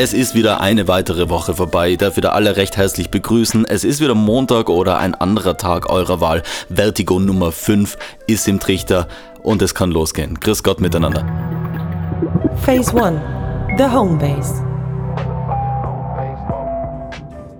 Es 0.00 0.12
ist 0.12 0.36
wieder 0.36 0.60
eine 0.60 0.86
weitere 0.86 1.28
Woche 1.28 1.54
vorbei. 1.54 1.90
Ich 1.90 1.98
darf 1.98 2.16
wieder 2.16 2.32
alle 2.32 2.54
recht 2.54 2.76
herzlich 2.76 3.10
begrüßen. 3.10 3.64
Es 3.64 3.82
ist 3.82 4.00
wieder 4.00 4.14
Montag 4.14 4.68
oder 4.68 4.98
ein 4.98 5.16
anderer 5.16 5.56
Tag 5.56 5.90
eurer 5.90 6.20
Wahl. 6.20 6.44
Vertigo 6.72 7.18
Nummer 7.18 7.50
5 7.50 7.98
ist 8.28 8.46
im 8.46 8.60
Trichter 8.60 9.08
und 9.42 9.60
es 9.60 9.74
kann 9.74 9.90
losgehen. 9.90 10.38
Grüß 10.38 10.62
Gott 10.62 10.80
miteinander. 10.80 11.26
Phase 12.64 12.94
1 12.94 13.20
The 13.76 13.86
Home 13.86 14.18
Base. 14.18 14.62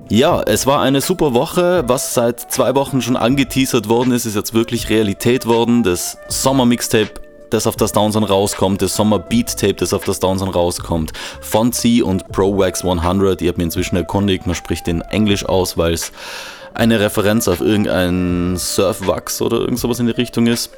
Ja, 0.09 0.41
es 0.43 0.65
war 0.65 0.81
eine 0.81 1.01
super 1.01 1.35
Woche. 1.35 1.83
Was 1.89 2.15
seit 2.15 2.53
zwei 2.53 2.77
Wochen 2.77 3.03
schon 3.03 3.17
angeteasert 3.17 3.89
worden 3.89 4.13
ist, 4.13 4.27
ist 4.27 4.37
jetzt 4.37 4.55
wirklich 4.55 4.91
Realität 4.91 5.45
worden. 5.47 5.83
Das 5.83 6.19
Sommer-Mixtape, 6.29 7.15
das 7.51 7.67
auf 7.67 7.77
das 7.77 7.93
Downson 7.93 8.25
rauskommt, 8.25 8.83
das 8.83 8.97
Sommer-Beat-Tape, 8.97 9.75
das 9.75 9.93
auf 9.93 10.05
das 10.05 10.21
Downson 10.21 10.49
rauskommt. 10.49 11.13
Fonzie 11.41 12.03
und 12.03 12.29
ProWax 12.29 12.85
100. 12.85 13.41
Ihr 13.43 13.49
habt 13.49 13.59
mir 13.59 13.65
inzwischen 13.65 13.97
erkundigt, 13.97 14.47
man 14.47 14.55
spricht 14.55 14.87
den 14.87 15.01
Englisch 15.03 15.45
aus, 15.45 15.77
weil 15.77 15.95
es 15.95 16.13
eine 16.75 17.01
Referenz 17.01 17.49
auf 17.49 17.61
irgendein 17.61 18.57
Surfwachs 18.57 19.43
oder 19.43 19.59
irgend 19.59 19.79
sowas 19.79 19.99
in 19.99 20.07
die 20.07 20.13
Richtung 20.13 20.47
ist. 20.47 20.71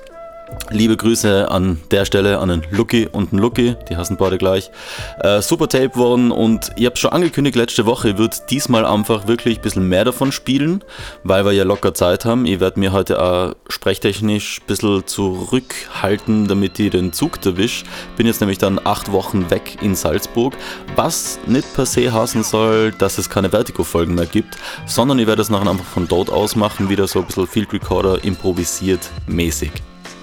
Liebe 0.73 0.97
Grüße 0.97 1.51
an 1.51 1.81
der 1.91 2.05
Stelle 2.05 2.39
an 2.39 2.49
den 2.49 2.63
Lucky 2.71 3.09
und 3.11 3.33
den 3.33 3.41
Lucky, 3.41 3.75
die 3.89 3.97
hassen 3.97 4.17
beide 4.17 4.39
gleich. 4.39 4.71
Äh, 5.19 5.43
super 5.43 5.69
Tape 5.69 5.97
worden 5.97 6.31
und 6.31 6.71
ich 6.77 6.87
habe 6.87 6.97
schon 6.97 7.11
angekündigt 7.11 7.57
letzte 7.57 7.87
Woche, 7.87 8.11
ich 8.11 8.19
würde 8.19 8.37
diesmal 8.49 8.85
einfach 8.85 9.27
wirklich 9.27 9.59
ein 9.59 9.63
bisschen 9.63 9.89
mehr 9.89 10.05
davon 10.05 10.31
spielen, 10.31 10.85
weil 11.25 11.45
wir 11.45 11.51
ja 11.51 11.65
locker 11.65 11.93
Zeit 11.93 12.25
haben. 12.25 12.47
Ich 12.47 12.61
werde 12.61 12.79
mir 12.79 12.93
heute 12.93 13.21
auch 13.21 13.57
sprechtechnisch 13.69 14.61
ein 14.61 14.67
bisschen 14.69 15.07
zurückhalten, 15.09 16.47
damit 16.47 16.79
ich 16.79 16.91
den 16.91 17.13
Zug 17.13 17.45
erwische. 17.45 17.85
Bin 18.17 18.27
jetzt 18.27 18.41
nämlich 18.41 18.59
dann 18.59 18.81
acht 18.85 19.11
Wochen 19.11 19.51
weg 19.51 19.79
in 19.83 19.97
Salzburg, 19.97 20.55
was 20.95 21.41
nicht 21.47 21.75
per 21.75 21.85
se 21.85 22.13
heißen 22.13 22.45
soll, 22.45 22.93
dass 22.93 23.19
es 23.19 23.29
keine 23.29 23.51
Vertigo-Folgen 23.51 24.15
mehr 24.15 24.27
gibt, 24.27 24.57
sondern 24.87 25.19
ich 25.19 25.27
werde 25.27 25.43
es 25.43 25.51
nachher 25.51 25.69
einfach 25.69 25.85
von 25.85 26.07
dort 26.07 26.31
aus 26.31 26.55
machen, 26.55 26.89
wieder 26.89 27.09
so 27.09 27.19
ein 27.19 27.27
bisschen 27.27 27.49
Field 27.49 27.73
Recorder 27.73 28.23
improvisiert 28.23 29.11
mäßig. 29.27 29.73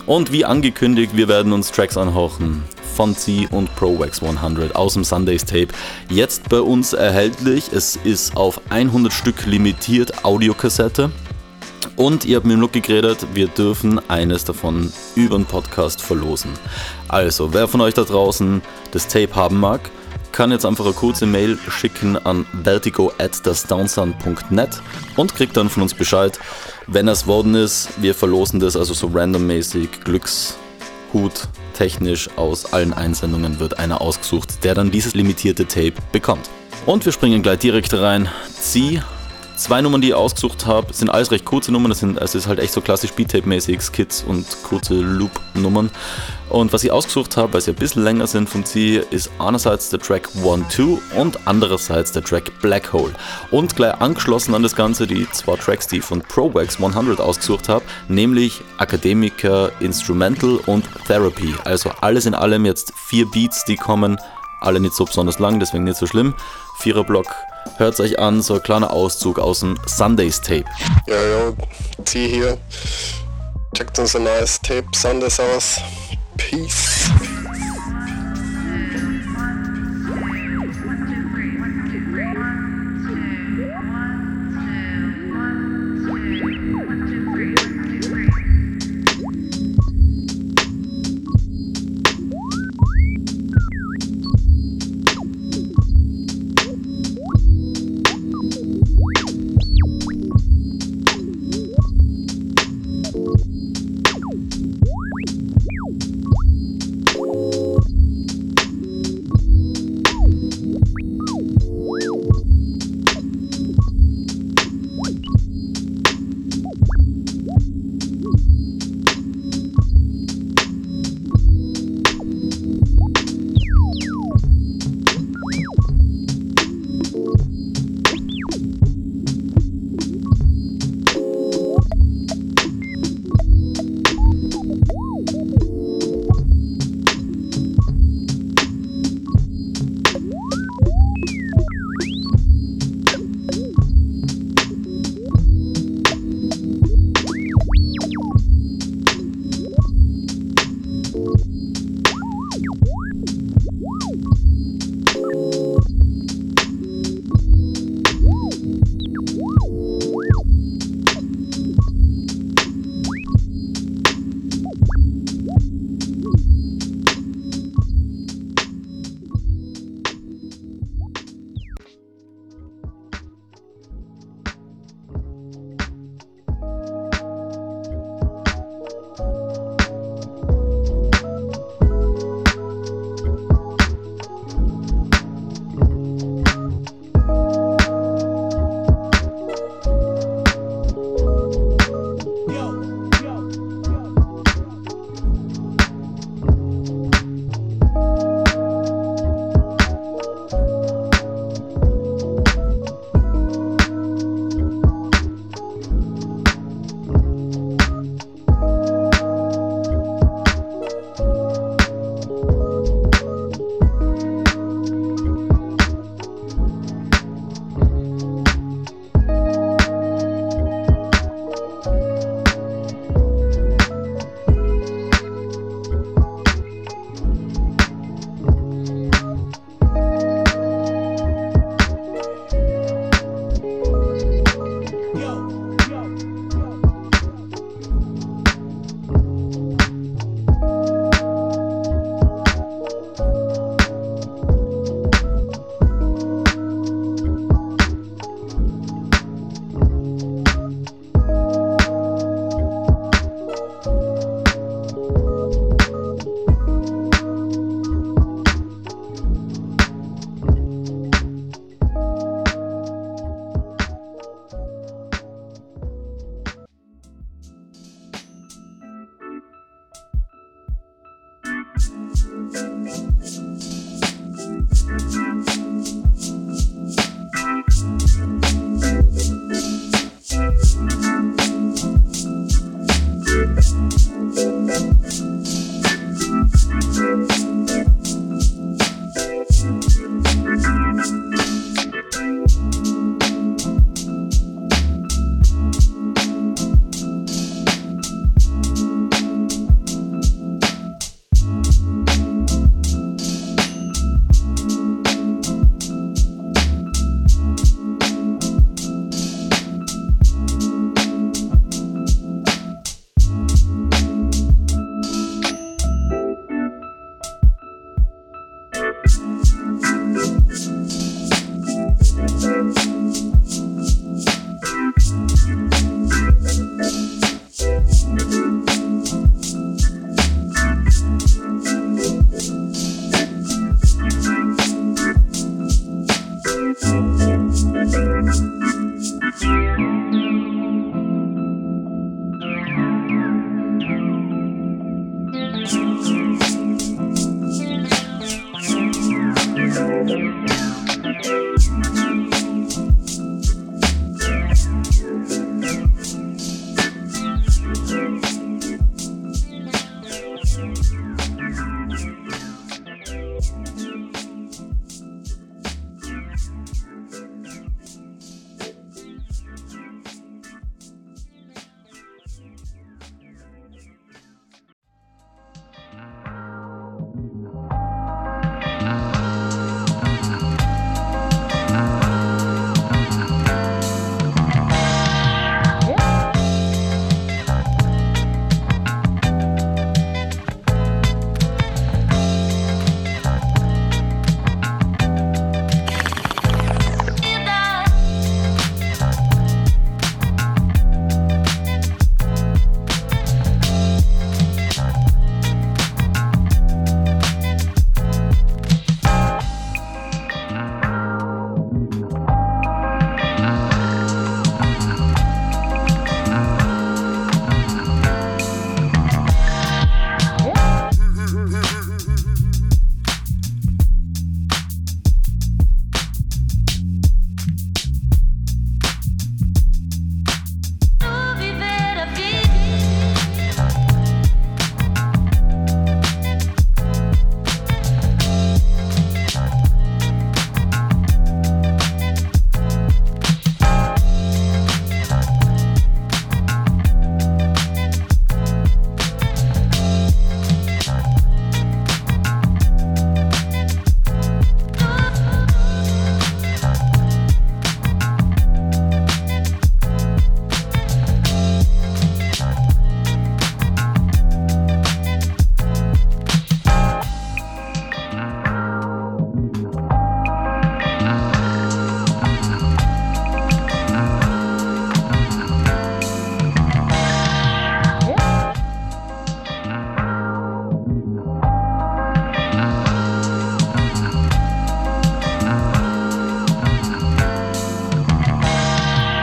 Und 0.07 0.31
wie 0.31 0.45
angekündigt, 0.45 1.17
wir 1.17 1.27
werden 1.27 1.51
uns 1.51 1.69
Tracks 1.69 1.97
anhauchen. 1.97 2.63
Fonzie 2.95 3.45
und 3.51 3.75
ProWax 3.75 4.23
100 4.23 4.73
aus 4.73 4.93
dem 4.93 5.03
Sundays 5.03 5.43
Tape. 5.43 5.67
Jetzt 6.09 6.47
bei 6.47 6.61
uns 6.61 6.93
erhältlich. 6.93 7.65
Es 7.73 7.97
ist 7.97 8.37
auf 8.37 8.61
100 8.69 9.11
Stück 9.11 9.45
limitiert 9.45 10.23
Audiokassette. 10.23 11.11
Und 11.97 12.23
ihr 12.23 12.37
habt 12.37 12.45
mit 12.45 12.55
dem 12.55 12.61
Lucky 12.61 12.79
geredet, 12.79 13.27
wir 13.33 13.49
dürfen 13.49 13.99
eines 14.09 14.45
davon 14.45 14.93
über 15.15 15.35
den 15.35 15.45
Podcast 15.45 16.01
verlosen. 16.01 16.51
Also, 17.09 17.53
wer 17.53 17.67
von 17.67 17.81
euch 17.81 17.93
da 17.93 18.03
draußen 18.03 18.61
das 18.91 19.09
Tape 19.09 19.35
haben 19.35 19.59
mag, 19.59 19.81
kann 20.37 20.51
jetzt 20.51 20.67
einfach 20.67 20.85
eine 20.85 20.93
kurze 20.93 21.25
Mail 21.25 21.57
schicken 21.67 22.15
an 22.15 22.45
vertigo 22.63 23.11
at 23.17 23.41
und 25.15 25.35
kriegt 25.35 25.57
dann 25.57 25.67
von 25.67 25.81
uns 25.81 25.95
Bescheid, 25.95 26.37
wenn 26.85 27.07
es 27.07 27.25
worden 27.25 27.55
ist. 27.55 27.89
Wir 27.97 28.13
verlosen 28.13 28.59
das 28.59 28.75
also 28.75 28.93
so 28.93 29.07
randommäßig, 29.07 29.89
Glückshut 30.03 31.47
technisch 31.73 32.29
aus 32.35 32.71
allen 32.71 32.93
Einsendungen 32.93 33.59
wird 33.59 33.79
einer 33.79 33.99
ausgesucht, 33.99 34.63
der 34.63 34.75
dann 34.75 34.91
dieses 34.91 35.15
limitierte 35.15 35.65
Tape 35.65 35.93
bekommt. 36.11 36.51
Und 36.85 37.03
wir 37.03 37.13
springen 37.13 37.41
gleich 37.41 37.57
direkt 37.57 37.95
rein. 37.95 38.29
Zieh 38.59 39.01
zwei 39.57 39.81
Nummern, 39.81 40.01
die 40.01 40.09
ich 40.09 40.13
ausgesucht 40.13 40.65
habe, 40.65 40.93
sind 40.93 41.09
alles 41.09 41.31
recht 41.31 41.43
kurze 41.43 41.71
Nummern. 41.71 41.89
Das 41.89 41.99
sind, 41.99 42.19
also 42.19 42.37
ist 42.37 42.47
halt 42.47 42.59
echt 42.59 42.73
so 42.73 42.81
klassisch 42.81 43.11
Beat-Tape-mäßig, 43.13 43.81
Skits 43.81 44.23
und 44.23 44.45
kurze 44.63 44.93
Loop-Nummern. 44.95 45.89
Und 46.49 46.71
was 46.71 46.83
ich 46.83 46.91
ausgesucht 46.91 47.35
habe, 47.35 47.53
weil 47.53 47.61
sie 47.61 47.71
ein 47.71 47.75
bisschen 47.75 48.03
länger 48.03 48.25
sind 48.27 48.49
vom 48.49 48.63
Sie, 48.63 49.01
ist 49.11 49.29
einerseits 49.37 49.89
der 49.89 49.99
Track 49.99 50.29
1-2 50.41 50.99
und 51.17 51.39
andererseits 51.45 52.13
der 52.13 52.23
Track 52.23 52.51
Black 52.61 52.93
Hole. 52.93 53.13
Und 53.51 53.75
gleich 53.75 53.99
angeschlossen 53.99 54.55
an 54.55 54.63
das 54.63 54.75
Ganze 54.75 55.07
die 55.07 55.29
zwei 55.31 55.57
Tracks, 55.57 55.87
die 55.87 55.97
ich 55.97 56.03
von 56.05 56.21
ProWax 56.21 56.77
100 56.81 57.19
ausgesucht 57.19 57.67
habe, 57.67 57.83
nämlich 58.07 58.61
Akademiker, 58.77 59.71
Instrumental 59.81 60.59
und 60.67 60.87
Therapy. 61.07 61.53
Also 61.65 61.91
alles 61.99 62.25
in 62.25 62.33
allem 62.33 62.65
jetzt 62.65 62.93
vier 63.07 63.25
Beats, 63.25 63.65
die 63.65 63.75
kommen, 63.75 64.17
alle 64.61 64.79
nicht 64.79 64.93
so 64.93 65.05
besonders 65.05 65.39
lang, 65.39 65.59
deswegen 65.59 65.83
nicht 65.83 65.97
so 65.97 66.07
schlimm. 66.07 66.33
Viererblock 66.77 67.27
Hört 67.75 67.99
euch 67.99 68.17
an, 68.17 68.41
so 68.41 68.55
ein 68.55 68.63
kleiner 68.63 68.91
Auszug 68.91 69.39
aus 69.39 69.59
dem 69.59 69.77
Sundays 69.85 70.41
Tape. 70.41 70.65
Ja, 71.07 71.15
ja, 71.15 71.53
zieh 72.05 72.27
hier. 72.27 72.57
Checkt 73.75 73.99
uns 73.99 74.15
ein 74.15 74.23
neues 74.23 74.59
Tape 74.61 74.87
Sundays 74.95 75.39
aus. 75.39 75.79
Peace. 76.37 77.11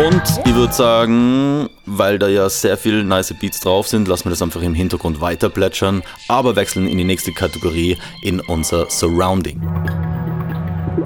Und 0.00 0.22
ich 0.44 0.54
würde 0.54 0.72
sagen, 0.72 1.70
weil 1.86 2.18
da 2.18 2.26
ja 2.26 2.48
sehr 2.50 2.76
viele 2.76 3.04
nice 3.04 3.32
Beats 3.40 3.60
drauf 3.60 3.86
sind, 3.86 4.08
lassen 4.08 4.24
wir 4.24 4.30
das 4.30 4.42
einfach 4.42 4.60
im 4.60 4.74
Hintergrund 4.74 5.20
weiter 5.20 5.48
plätschern, 5.48 6.02
aber 6.26 6.56
wechseln 6.56 6.88
in 6.88 6.98
die 6.98 7.04
nächste 7.04 7.32
Kategorie 7.32 7.96
in 8.22 8.40
unser 8.40 8.90
Surrounding. 8.90 9.60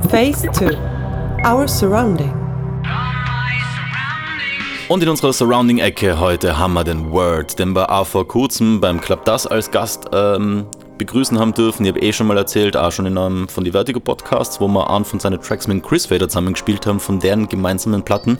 Phase 0.08 0.50
2 0.52 0.78
Our 1.46 1.68
Surrounding. 1.68 2.32
Und 4.88 5.02
in 5.02 5.10
unserer 5.10 5.34
Surrounding-Ecke 5.34 6.18
heute 6.18 6.58
haben 6.58 6.72
wir 6.72 6.82
den 6.82 7.12
Word, 7.12 7.58
den 7.58 7.76
wir 7.76 7.92
auch 7.92 8.06
vor 8.06 8.26
kurzem 8.26 8.80
beim 8.80 9.02
Club 9.02 9.22
Das 9.26 9.46
als 9.46 9.70
Gast 9.70 10.06
ähm, 10.14 10.64
begrüßen 10.98 11.38
haben 11.38 11.54
dürfen. 11.54 11.84
Ich 11.84 11.90
habe 11.90 12.00
eh 12.00 12.12
schon 12.12 12.26
mal 12.26 12.36
erzählt, 12.36 12.76
auch 12.76 12.92
schon 12.92 13.06
in 13.06 13.16
einem 13.16 13.48
von 13.48 13.64
die 13.64 13.70
Vertigo 13.72 14.00
Podcasts, 14.00 14.60
wo 14.60 14.68
wir 14.68 14.90
einen 14.90 15.04
von 15.04 15.20
seinen 15.20 15.40
Tracks 15.40 15.66
mit 15.66 15.82
Chris 15.82 16.10
Vader 16.10 16.28
zusammen 16.28 16.52
gespielt 16.52 16.86
haben, 16.86 17.00
von 17.00 17.20
deren 17.20 17.48
gemeinsamen 17.48 18.02
Platten. 18.02 18.38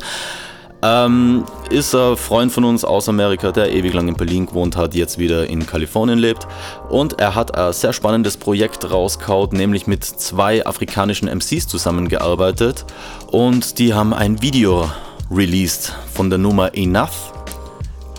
Ähm, 0.80 1.44
ist 1.70 1.94
ein 1.94 2.16
Freund 2.16 2.52
von 2.52 2.64
uns 2.64 2.84
aus 2.84 3.08
Amerika, 3.08 3.50
der 3.50 3.72
ewig 3.72 3.92
lang 3.94 4.06
in 4.06 4.14
Berlin 4.14 4.46
gewohnt 4.46 4.76
hat, 4.76 4.94
jetzt 4.94 5.18
wieder 5.18 5.48
in 5.48 5.66
Kalifornien 5.66 6.18
lebt. 6.18 6.46
Und 6.88 7.18
er 7.18 7.34
hat 7.34 7.56
ein 7.56 7.72
sehr 7.72 7.92
spannendes 7.92 8.36
Projekt 8.36 8.88
rauskaut, 8.90 9.52
nämlich 9.52 9.86
mit 9.86 10.04
zwei 10.04 10.64
afrikanischen 10.64 11.28
MCs 11.28 11.66
zusammengearbeitet. 11.66 12.84
Und 13.30 13.78
die 13.78 13.92
haben 13.92 14.14
ein 14.14 14.40
Video 14.40 14.88
released 15.30 15.94
von 16.12 16.30
der 16.30 16.38
Nummer 16.38 16.74
Enough. 16.74 17.32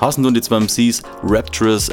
Hassen 0.02 0.24
tun 0.24 0.34
die 0.34 0.42
zwei 0.42 0.60
MCs 0.60 1.02
Rapturous 1.24 1.90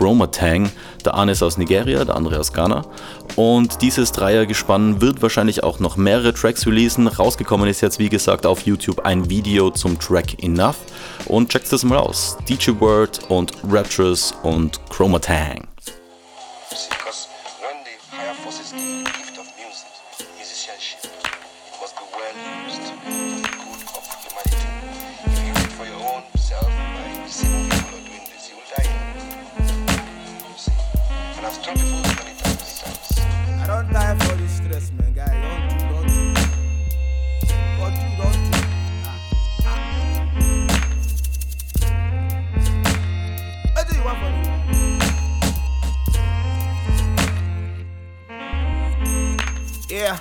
and 0.00 0.32
Chromatang. 0.32 0.70
Der 1.04 1.14
eine 1.14 1.32
ist 1.32 1.42
aus 1.42 1.56
Nigeria, 1.56 2.04
der 2.04 2.16
andere 2.16 2.38
aus 2.38 2.52
Ghana. 2.52 2.84
Und 3.36 3.82
dieses 3.82 4.12
Dreiergespann 4.12 5.00
wird 5.00 5.22
wahrscheinlich 5.22 5.62
auch 5.62 5.78
noch 5.78 5.96
mehrere 5.96 6.34
Tracks 6.34 6.66
releasen. 6.66 7.06
Rausgekommen 7.06 7.68
ist 7.68 7.80
jetzt, 7.80 7.98
wie 7.98 8.08
gesagt, 8.08 8.46
auf 8.46 8.62
YouTube 8.66 9.00
ein 9.00 9.30
Video 9.30 9.70
zum 9.70 9.98
Track 9.98 10.42
Enough. 10.42 10.76
Und 11.26 11.50
checkt 11.50 11.72
das 11.72 11.84
mal 11.84 11.98
aus. 11.98 12.36
DJ 12.48 12.72
Word 12.78 13.20
und 13.28 13.52
Rapturous 13.68 14.34
und 14.42 14.80
Yeah, 49.90 50.20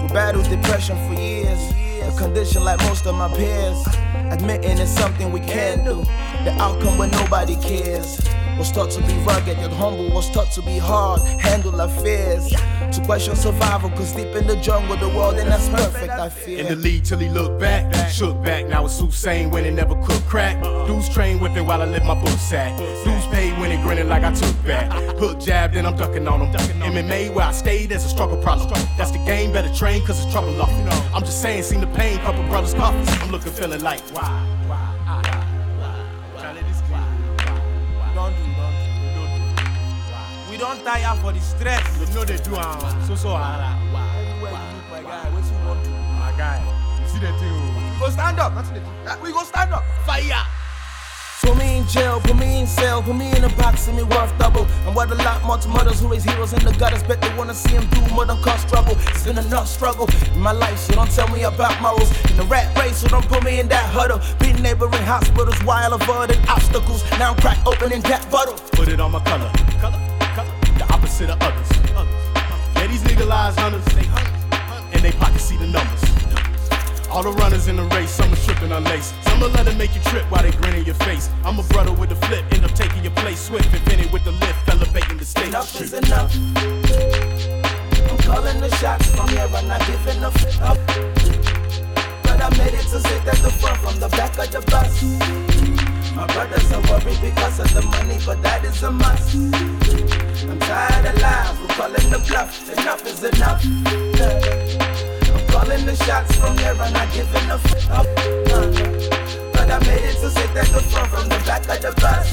we 0.00 0.08
battled 0.08 0.48
depression 0.48 0.96
for 1.06 1.20
years. 1.20 1.60
A 2.02 2.16
condition 2.16 2.64
like 2.64 2.80
most 2.84 3.04
of 3.04 3.14
my 3.14 3.28
peers. 3.28 3.86
Admitting 4.32 4.78
it's 4.78 4.92
something 4.92 5.30
we 5.30 5.40
can't 5.40 5.84
do. 5.84 5.96
The 6.44 6.56
outcome 6.58 6.96
when 6.96 7.10
nobody 7.10 7.56
cares. 7.56 8.18
Chromatang. 8.54 8.74
taught 8.74 8.90
to 8.90 9.00
be 9.02 9.14
rugged 9.24 9.58
and 9.58 9.72
humble, 9.72 10.10
was 10.10 10.30
taught 10.30 10.50
to 10.52 10.62
be 10.62 10.78
hard, 10.78 11.20
handle 11.40 11.80
affairs. 11.80 12.50
To 12.92 13.02
question 13.04 13.34
survival, 13.34 13.90
cause 13.90 14.12
deep 14.12 14.34
in 14.34 14.46
the 14.46 14.56
jungle, 14.56 14.96
the 14.96 15.08
world 15.08 15.36
ain't 15.36 15.48
as 15.48 15.68
perfect, 15.68 16.10
I 16.10 16.28
feel. 16.28 16.58
In 16.60 16.66
the 16.66 16.76
lead 16.76 17.04
till 17.04 17.18
he 17.18 17.28
looked 17.28 17.60
back, 17.60 17.92
shook 18.10 18.42
back, 18.42 18.66
now 18.66 18.84
it's 18.84 18.98
Hussein 19.00 19.50
when 19.50 19.64
it 19.64 19.72
never 19.72 19.94
cooked 20.02 20.26
crack. 20.26 20.62
Dudes 20.86 21.08
train 21.08 21.40
whipping 21.40 21.66
while 21.66 21.82
I 21.82 21.86
live 21.86 22.04
my 22.04 22.14
book 22.14 22.38
sack. 22.38 22.76
Dudes 23.04 23.26
paid 23.28 23.58
when 23.58 23.72
it 23.72 23.82
grinning 23.82 24.08
like 24.08 24.22
I 24.22 24.32
took 24.32 24.54
back. 24.64 24.90
Hook 25.18 25.40
jabbed 25.40 25.76
and 25.76 25.86
I'm 25.86 25.96
ducking 25.96 26.28
on 26.28 26.40
them. 26.40 26.52
MMA 26.80 27.34
where 27.34 27.46
I 27.46 27.52
stayed, 27.52 27.90
there's 27.90 28.04
a 28.04 28.08
struggle 28.08 28.36
problem. 28.36 28.70
That's 28.96 29.10
the 29.10 29.18
game, 29.18 29.52
better 29.52 29.72
train 29.74 30.04
cause 30.04 30.22
it's 30.22 30.32
trouble 30.32 30.60
off. 30.60 30.70
I'm 31.14 31.22
just 31.22 31.42
saying, 31.42 31.62
seen 31.64 31.80
the 31.80 31.86
pain, 31.88 32.18
couple 32.18 32.44
brothers 32.44 32.74
coffins. 32.74 33.08
I'm 33.20 33.30
looking, 33.30 33.52
feeling 33.52 33.82
like, 33.82 34.00
why? 34.14 34.63
We 40.74 40.80
don't 40.80 40.86
tire 40.86 41.16
for 41.18 41.32
the 41.32 41.40
stress. 41.40 41.86
You 42.00 42.14
know 42.14 42.24
they 42.24 42.36
do 42.38 42.56
um, 42.56 43.06
so 43.06 43.14
so 43.14 43.28
hard. 43.30 43.62
Anywhere 43.62 44.50
you 44.50 44.74
look, 44.74 44.90
my 44.90 45.02
guy, 45.02 45.30
what 45.30 45.44
you 45.46 45.68
want 45.68 45.84
to 45.84 45.90
do? 45.90 45.96
My 46.18 46.34
guy, 46.36 46.58
you 47.00 47.06
see 47.06 47.20
that 47.20 47.38
thing? 47.38 47.94
We 47.94 48.00
go 48.00 48.10
stand 48.10 48.40
up. 48.40 48.54
That's 48.54 48.70
it. 48.70 49.22
We 49.22 49.30
go 49.30 49.44
stand 49.44 49.72
up. 49.72 49.84
Fire. 50.04 50.42
Put 51.42 51.58
me 51.58 51.78
in 51.78 51.86
jail, 51.86 52.18
put 52.20 52.36
me 52.36 52.58
in 52.58 52.66
cell, 52.66 53.02
put 53.02 53.14
me 53.14 53.30
in 53.36 53.44
a 53.44 53.48
box, 53.50 53.82
see 53.82 53.92
me 53.92 54.02
worth 54.02 54.36
double. 54.36 54.66
And 54.86 54.96
what 54.96 55.12
a 55.12 55.14
lot 55.14 55.44
more 55.44 55.58
to 55.58 55.68
mothers 55.68 56.00
who 56.00 56.08
raise 56.08 56.24
heroes 56.24 56.52
in 56.52 56.64
the 56.64 56.72
gutters. 56.72 57.04
Bet 57.04 57.20
they 57.20 57.32
wanna 57.36 57.54
see 57.54 57.74
him 57.74 57.86
do 57.90 58.00
more 58.12 58.24
than 58.24 58.42
cause 58.42 58.64
trouble. 58.64 58.96
It's 59.14 59.22
been 59.22 59.38
enough 59.38 59.68
struggle 59.68 60.08
in 60.34 60.40
my 60.40 60.52
life, 60.52 60.78
so 60.78 60.94
don't 60.94 61.10
tell 61.10 61.28
me 61.28 61.44
about 61.44 61.80
morals. 61.82 62.10
In 62.30 62.36
the 62.36 62.44
rat 62.44 62.76
race, 62.78 62.96
so 62.96 63.08
don't 63.08 63.28
put 63.28 63.44
me 63.44 63.60
in 63.60 63.68
that 63.68 63.88
huddle. 63.90 64.18
Beat 64.40 64.58
neighboring 64.58 65.04
hospitals 65.04 65.62
while 65.62 65.92
avoiding 65.92 66.40
obstacles. 66.48 67.04
Now 67.12 67.30
I'm 67.30 67.36
crack 67.36 67.64
opening 67.64 68.00
that 68.10 68.28
bottle. 68.28 68.54
Put 68.72 68.88
it 68.88 68.98
on 68.98 69.12
my 69.12 69.20
color. 69.22 69.52
Color? 69.80 70.03
The 71.18 71.32
opposite 71.44 71.90
of 71.90 71.96
others. 71.96 72.24
Yeah, 72.74 72.86
these 72.88 73.04
legalized 73.04 73.58
hunters, 73.58 73.84
they 73.94 74.04
hunt, 74.04 74.94
and 74.94 75.00
they 75.02 75.12
pocket 75.12 75.40
see 75.40 75.56
the 75.56 75.66
numbers. 75.66 76.02
All 77.08 77.22
the 77.22 77.30
runners 77.30 77.68
in 77.68 77.76
the 77.76 77.84
race, 77.94 78.10
some 78.10 78.32
are 78.32 78.36
tripping 78.36 78.72
on 78.72 78.82
lace. 78.84 79.14
Some 79.22 79.38
will 79.38 79.50
let 79.50 79.68
it 79.68 79.76
make 79.76 79.94
you 79.94 80.00
trip 80.02 80.24
while 80.28 80.42
they 80.42 80.50
grin 80.50 80.74
in 80.74 80.84
your 80.84 80.96
face. 81.06 81.30
I'm 81.44 81.58
a 81.58 81.62
brother 81.64 81.92
with 81.92 82.10
a 82.10 82.16
flip, 82.26 82.44
end 82.52 82.64
up 82.64 82.72
taking 82.74 83.04
your 83.04 83.12
place. 83.12 83.38
Swift 83.40 83.72
invented 83.72 84.12
with 84.12 84.24
the 84.24 84.32
lift, 84.32 84.68
elevating 84.68 85.18
the 85.18 85.24
stage. 85.24 85.48
Enough 85.48 85.80
is 85.80 85.92
enough. 85.92 86.34
I'm 88.10 88.18
calling 88.18 88.60
the 88.60 88.70
shots 88.76 89.08
from 89.14 89.28
here, 89.28 89.48
I'm 89.54 89.68
not 89.68 89.86
giving 89.86 90.24
a 90.24 90.28
f 90.28 90.60
up. 90.62 90.78
But 92.24 92.42
I 92.42 92.50
made 92.58 92.74
it 92.74 92.86
to 92.90 92.98
sit 92.98 93.26
at 93.28 93.38
the 93.38 93.50
front 93.50 93.78
from 93.78 94.00
the 94.00 94.08
back 94.08 94.36
of 94.36 94.50
the 94.50 94.60
bus. 94.68 95.53
My 96.14 96.26
brothers 96.28 96.70
are 96.72 96.80
worried 96.82 97.20
because 97.20 97.58
of 97.58 97.74
the 97.74 97.82
money, 97.82 98.18
but 98.24 98.40
that 98.42 98.64
is 98.64 98.82
a 98.84 98.90
must. 98.90 99.34
I'm 99.34 100.58
tired 100.60 101.06
of 101.06 101.20
lies, 101.20 101.58
we're 101.60 101.74
calling 101.74 102.10
the 102.10 102.18
bluff. 102.28 102.70
Enough 102.70 103.06
is 103.06 103.24
enough. 103.24 103.64
I'm 105.34 105.46
calling 105.48 105.84
the 105.84 105.96
shots 106.06 106.36
from 106.36 106.56
here, 106.58 106.76
I'm 106.78 106.92
not 106.92 107.12
giving 107.12 107.50
a 107.50 107.54
f 107.54 107.90
up. 107.90 108.06
But 109.54 109.70
I 109.70 109.78
made 109.86 110.04
it 110.06 110.16
to 110.22 110.30
sit 110.30 110.54
at 110.54 110.68
the 110.70 110.80
front 110.86 111.10
from 111.10 111.28
the 111.28 111.38
back 111.46 111.66
of 111.68 111.82
the 111.82 111.92
bus. 112.00 112.30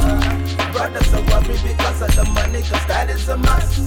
Uh, 0.00 0.72
brothers 0.72 1.12
are 1.12 1.20
worried 1.28 1.60
because 1.62 2.00
of 2.00 2.16
the 2.16 2.24
money, 2.32 2.62
cause 2.62 2.86
that 2.86 3.10
is 3.10 3.28
a 3.28 3.36
must. 3.36 3.78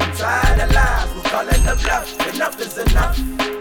I'm 0.00 0.12
tired 0.14 0.60
of 0.60 0.70
lies, 0.72 1.08
we're 1.14 1.22
calling 1.22 1.64
the 1.64 1.74
bluff. 1.82 2.34
Enough 2.34 2.60
is 2.60 2.78
enough. 2.78 3.57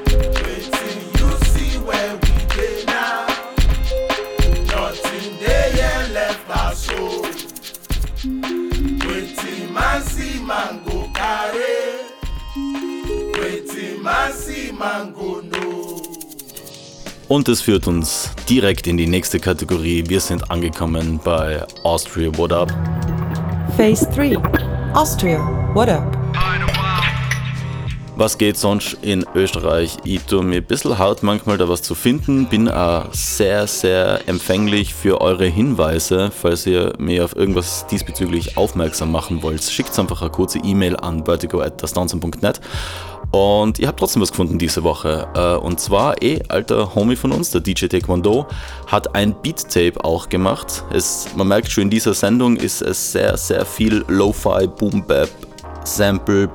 Man 10.47 10.67
see 10.67 10.83
man 10.83 10.83
go 10.85 11.09
carry 11.13 12.07
wetin 13.33 14.01
man 14.01 14.31
see 14.31 14.71
man 14.71 15.13
go 15.13 15.41
know. 15.41 16.01
Und 17.27 17.49
es 17.49 17.61
führt 17.61 17.87
uns 17.87 18.31
direkt 18.47 18.87
in 18.87 18.95
die 18.95 19.07
nächste 19.07 19.39
Kategorie. 19.39 20.05
Wir 20.07 20.21
sind 20.21 20.49
angekommen 20.49 21.19
bei 21.23 21.61
Austria 21.83 22.31
What 22.37 22.53
Up. 22.53 22.71
Phase 23.75 24.07
3 24.15 24.37
Austria 24.93 25.39
What 25.73 25.89
Up. 25.89 26.16
Was 28.19 28.39
geht 28.39 28.57
sonst 28.57 28.97
in 29.03 29.27
Österreich? 29.35 29.97
Ich 30.03 30.23
tue 30.23 30.43
mir 30.43 30.55
ein 30.55 30.63
bisschen 30.63 30.97
hart 30.97 31.21
manchmal 31.21 31.59
da 31.59 31.69
was 31.69 31.83
zu 31.83 31.93
finden, 31.93 32.47
bin 32.47 32.67
auch 32.67 33.13
sehr, 33.13 33.67
sehr 33.67 34.27
empfänglich 34.27 34.95
für 34.95 35.21
eure 35.21 35.45
Hinweise. 35.45 36.31
Falls 36.31 36.65
ihr 36.65 36.93
mir 36.97 37.23
auf 37.23 37.35
irgendwas 37.35 37.85
diesbezüglich 37.85 38.57
aufmerksam 38.57 39.11
machen 39.11 39.43
wollt, 39.43 39.61
schickt 39.61 39.97
einfach 39.99 40.23
eine 40.23 40.31
kurze 40.31 40.57
E-Mail 40.57 40.95
an 40.97 41.25
vertigo.net 41.25 42.59
und 43.29 43.77
ihr 43.77 43.87
habt 43.87 43.99
trotzdem 43.99 44.23
was 44.23 44.31
gefunden 44.31 44.57
diese 44.57 44.81
Woche. 44.81 45.27
Äh, 45.35 45.63
und 45.63 45.79
zwar, 45.79 46.19
eh, 46.23 46.41
alter 46.47 46.95
Homie 46.95 47.15
von 47.15 47.31
uns, 47.31 47.51
der 47.51 47.61
DJ 47.61 47.85
Taekwondo, 47.85 48.47
hat 48.87 49.13
ein 49.13 49.35
Beat-Tape 49.43 50.03
auch 50.03 50.27
gemacht. 50.27 50.83
Es, 50.91 51.27
man 51.35 51.49
merkt 51.49 51.69
schon, 51.69 51.83
in 51.83 51.89
dieser 51.91 52.15
Sendung 52.15 52.57
ist 52.57 52.81
es 52.81 53.11
sehr, 53.11 53.37
sehr 53.37 53.63
viel 53.63 54.03
Lo-Fi, 54.07 54.65
Boom-Bap, 54.65 55.29
Sample, 55.83 56.49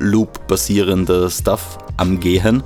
Loop 0.00 0.46
basierender 0.48 1.30
Stuff 1.30 1.78
am 1.96 2.18
Gehen. 2.18 2.62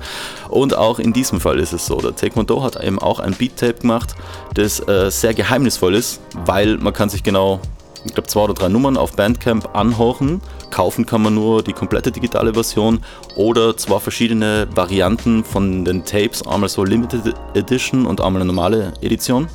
Und 0.49 0.75
auch 0.75 0.99
in 0.99 1.13
diesem 1.13 1.39
Fall 1.39 1.59
ist 1.59 1.73
es 1.73 1.85
so. 1.85 1.97
Der 1.97 2.15
Taekwondo 2.15 2.63
hat 2.63 2.81
eben 2.83 2.99
auch 2.99 3.19
ein 3.19 3.33
Beat-Tape 3.33 3.81
gemacht, 3.81 4.15
das 4.53 4.79
äh, 4.87 5.11
sehr 5.11 5.33
geheimnisvoll 5.33 5.93
ist, 5.95 6.21
weil 6.45 6.77
man 6.77 6.93
kann 6.93 7.09
sich 7.09 7.23
genau 7.23 7.59
ich 8.05 8.13
glaube, 8.13 8.27
zwei 8.27 8.41
oder 8.41 8.53
drei 8.53 8.69
Nummern 8.69 8.97
auf 8.97 9.13
Bandcamp 9.13 9.75
anhören. 9.75 10.41
Kaufen 10.69 11.05
kann 11.05 11.23
man 11.23 11.33
nur 11.33 11.63
die 11.63 11.73
komplette 11.73 12.11
digitale 12.11 12.53
Version 12.53 12.99
oder 13.35 13.75
zwei 13.77 13.99
verschiedene 13.99 14.67
Varianten 14.75 15.43
von 15.43 15.83
den 15.83 16.05
Tapes, 16.05 16.45
einmal 16.45 16.69
so 16.69 16.83
Limited 16.83 17.33
Edition 17.55 18.05
und 18.05 18.21
einmal 18.21 18.41
eine 18.41 18.53
normale 18.53 18.93
Edition. 19.01 19.47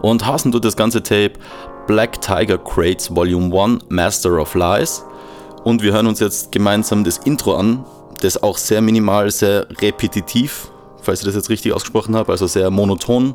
Und 0.00 0.26
hassen 0.26 0.52
tut 0.52 0.64
das 0.64 0.76
ganze 0.76 1.02
Tape 1.02 1.32
Black 1.86 2.20
Tiger 2.20 2.58
Crates 2.58 3.14
Volume 3.14 3.54
1 3.54 3.84
Master 3.88 4.40
of 4.40 4.54
Lies. 4.54 5.04
Und 5.66 5.82
wir 5.82 5.92
hören 5.92 6.06
uns 6.06 6.20
jetzt 6.20 6.52
gemeinsam 6.52 7.02
das 7.02 7.18
Intro 7.18 7.56
an, 7.56 7.84
das 8.20 8.40
auch 8.40 8.56
sehr 8.56 8.80
minimal, 8.80 9.32
sehr 9.32 9.66
repetitiv, 9.82 10.70
falls 11.02 11.18
ich 11.18 11.26
das 11.26 11.34
jetzt 11.34 11.50
richtig 11.50 11.72
ausgesprochen 11.72 12.14
habe, 12.14 12.30
also 12.30 12.46
sehr 12.46 12.70
monoton 12.70 13.34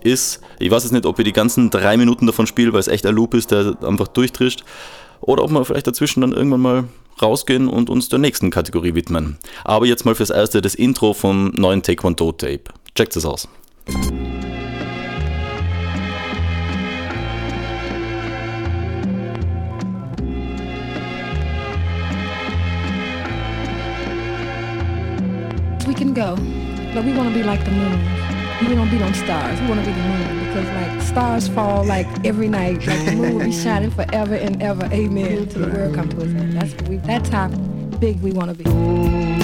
ist. 0.00 0.40
Ich 0.58 0.72
weiß 0.72 0.82
jetzt 0.82 0.90
nicht, 0.90 1.06
ob 1.06 1.20
ich 1.20 1.24
die 1.24 1.32
ganzen 1.32 1.70
drei 1.70 1.96
Minuten 1.96 2.26
davon 2.26 2.48
spiele, 2.48 2.72
weil 2.72 2.80
es 2.80 2.88
echt 2.88 3.06
ein 3.06 3.14
Loop 3.14 3.32
ist, 3.32 3.52
der 3.52 3.76
einfach 3.84 4.08
durchtrischt. 4.08 4.64
Oder 5.20 5.44
ob 5.44 5.52
wir 5.52 5.64
vielleicht 5.64 5.86
dazwischen 5.86 6.22
dann 6.22 6.32
irgendwann 6.32 6.62
mal 6.62 6.84
rausgehen 7.22 7.68
und 7.68 7.90
uns 7.90 8.08
der 8.08 8.18
nächsten 8.18 8.50
Kategorie 8.50 8.96
widmen. 8.96 9.38
Aber 9.62 9.86
jetzt 9.86 10.04
mal 10.04 10.16
fürs 10.16 10.30
Erste 10.30 10.60
das 10.60 10.74
Intro 10.74 11.14
vom 11.14 11.52
neuen 11.54 11.84
Taekwondo 11.84 12.32
Tape. 12.32 12.64
Checkt 12.96 13.14
es 13.14 13.24
aus. 13.24 13.46
Can 25.98 26.14
go, 26.14 26.36
but 26.94 27.04
we 27.04 27.12
want 27.12 27.28
to 27.28 27.34
be 27.34 27.42
like 27.42 27.64
the 27.64 27.72
moon. 27.72 27.98
we 28.68 28.74
don't 28.74 28.88
be 28.88 29.02
on 29.02 29.12
stars. 29.14 29.60
We 29.60 29.66
want 29.66 29.80
to 29.80 29.86
be 29.86 29.92
the 29.92 30.08
moon 30.08 30.46
because 30.46 30.66
like 30.70 31.02
stars 31.02 31.48
fall 31.48 31.84
like 31.84 32.06
every 32.24 32.48
night. 32.48 32.86
Like 32.86 33.04
the 33.04 33.16
moon 33.16 33.34
will 33.34 33.44
be 33.44 33.52
shining 33.64 33.90
forever 33.90 34.36
and 34.36 34.62
ever. 34.62 34.84
Amen. 34.92 35.48
Till 35.48 35.66
the 35.66 35.72
world 35.76 35.96
come 35.96 36.08
to 36.10 36.16
its 36.20 36.34
end. 36.34 36.52
That's 36.52 36.72
what 36.74 36.88
we. 36.88 36.96
That's 36.98 37.28
how 37.28 37.48
big 37.98 38.20
we 38.20 38.32
want 38.32 38.56
to 38.56 38.62
be. 38.62 39.38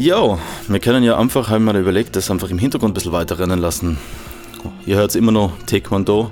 Jo, 0.00 0.38
wir 0.68 0.78
können 0.78 1.02
ja 1.02 1.18
einfach, 1.18 1.50
haben 1.50 1.64
wir 1.64 1.74
überlegt, 1.74 2.14
das 2.14 2.30
einfach 2.30 2.50
im 2.50 2.58
Hintergrund 2.60 2.92
ein 2.92 2.94
bisschen 2.94 3.10
weiter 3.10 3.40
rennen 3.40 3.58
lassen. 3.58 3.98
Ihr 4.86 4.94
hört 4.94 5.16
immer 5.16 5.32
noch 5.32 5.50
Taekwondo 5.66 6.30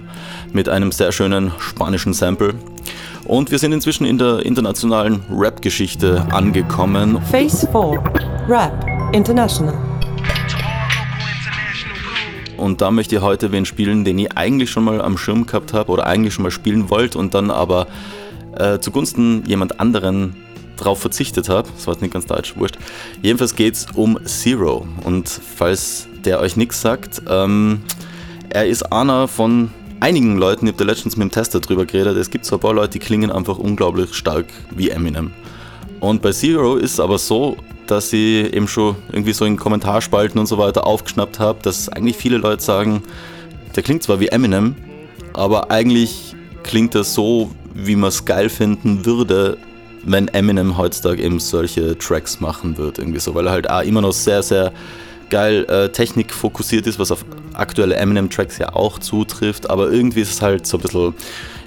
mit 0.52 0.68
einem 0.68 0.92
sehr 0.92 1.10
schönen 1.10 1.50
spanischen 1.58 2.12
Sample. 2.14 2.54
Und 3.24 3.50
wir 3.50 3.58
sind 3.58 3.72
inzwischen 3.72 4.06
in 4.06 4.18
der 4.18 4.46
internationalen 4.46 5.20
Rap-Geschichte 5.32 6.28
angekommen. 6.30 7.20
Phase 7.22 7.66
4 7.72 8.04
Rap 8.46 8.86
International. 9.12 9.74
Und 12.56 12.80
da 12.80 12.92
möchte 12.92 13.16
ich 13.16 13.20
heute 13.20 13.50
wen 13.50 13.66
spielen, 13.66 14.04
den 14.04 14.20
ich 14.20 14.36
eigentlich 14.36 14.70
schon 14.70 14.84
mal 14.84 15.02
am 15.02 15.18
Schirm 15.18 15.44
gehabt 15.44 15.72
habe 15.72 15.90
oder 15.90 16.06
eigentlich 16.06 16.34
schon 16.34 16.44
mal 16.44 16.52
spielen 16.52 16.88
wollte 16.88 17.18
und 17.18 17.34
dann 17.34 17.50
aber 17.50 17.88
äh, 18.56 18.78
zugunsten 18.78 19.42
jemand 19.44 19.80
anderen 19.80 20.36
drauf 20.76 21.00
verzichtet 21.00 21.48
habe. 21.48 21.68
Das 21.74 21.86
war 21.86 21.94
jetzt 21.94 22.02
nicht 22.02 22.12
ganz 22.12 22.26
deutsch, 22.26 22.56
wurscht. 22.56 22.78
Jedenfalls 23.22 23.54
geht 23.54 23.74
es 23.74 23.86
um 23.94 24.18
Zero. 24.24 24.86
Und 25.04 25.28
falls 25.28 26.08
der 26.24 26.40
euch 26.40 26.56
nichts 26.56 26.80
sagt, 26.80 27.22
ähm, 27.28 27.82
er 28.50 28.66
ist 28.66 28.92
einer 28.92 29.28
von 29.28 29.70
einigen 30.00 30.36
Leuten, 30.36 30.66
ich 30.66 30.72
habe 30.72 30.84
da 30.84 30.90
letztens 30.90 31.16
mit 31.16 31.24
dem 31.24 31.30
Tester 31.30 31.60
drüber 31.60 31.86
geredet, 31.86 32.16
es 32.16 32.30
gibt 32.30 32.44
so 32.44 32.56
ein 32.56 32.60
paar 32.60 32.74
Leute, 32.74 32.90
die 32.90 32.98
klingen 32.98 33.30
einfach 33.30 33.58
unglaublich 33.58 34.14
stark 34.14 34.46
wie 34.70 34.90
Eminem. 34.90 35.32
Und 36.00 36.22
bei 36.22 36.32
Zero 36.32 36.76
ist 36.76 36.94
es 36.94 37.00
aber 37.00 37.18
so, 37.18 37.56
dass 37.86 38.12
ich 38.12 38.52
eben 38.52 38.68
schon 38.68 38.96
irgendwie 39.10 39.32
so 39.32 39.44
in 39.44 39.56
Kommentarspalten 39.56 40.38
und 40.38 40.46
so 40.46 40.58
weiter 40.58 40.86
aufgeschnappt 40.86 41.38
habe, 41.38 41.58
dass 41.62 41.88
eigentlich 41.88 42.16
viele 42.16 42.38
Leute 42.38 42.62
sagen, 42.62 43.02
der 43.74 43.82
klingt 43.82 44.02
zwar 44.02 44.20
wie 44.20 44.28
Eminem, 44.28 44.74
aber 45.32 45.70
eigentlich 45.70 46.34
klingt 46.62 46.94
er 46.94 47.04
so, 47.04 47.50
wie 47.74 47.96
man 47.96 48.08
es 48.08 48.24
geil 48.24 48.48
finden 48.48 49.06
würde, 49.06 49.58
wenn 50.06 50.28
Eminem 50.28 50.78
heutzutage 50.78 51.22
eben 51.22 51.40
solche 51.40 51.98
Tracks 51.98 52.40
machen 52.40 52.78
wird, 52.78 52.98
irgendwie 52.98 53.18
so, 53.18 53.34
weil 53.34 53.46
er 53.46 53.52
halt 53.52 53.68
auch 53.68 53.82
immer 53.82 54.00
noch 54.00 54.12
sehr, 54.12 54.42
sehr 54.42 54.72
geil 55.28 55.64
äh, 55.68 55.88
Technik 55.88 56.32
fokussiert 56.32 56.86
ist, 56.86 56.98
was 56.98 57.10
auf 57.10 57.24
aktuelle 57.52 57.96
Eminem-Tracks 57.96 58.58
ja 58.58 58.74
auch 58.74 58.98
zutrifft, 58.98 59.68
aber 59.68 59.90
irgendwie 59.90 60.20
ist 60.20 60.30
es 60.34 60.42
halt 60.42 60.66
so 60.66 60.78
ein 60.78 60.82
bisschen, 60.82 61.14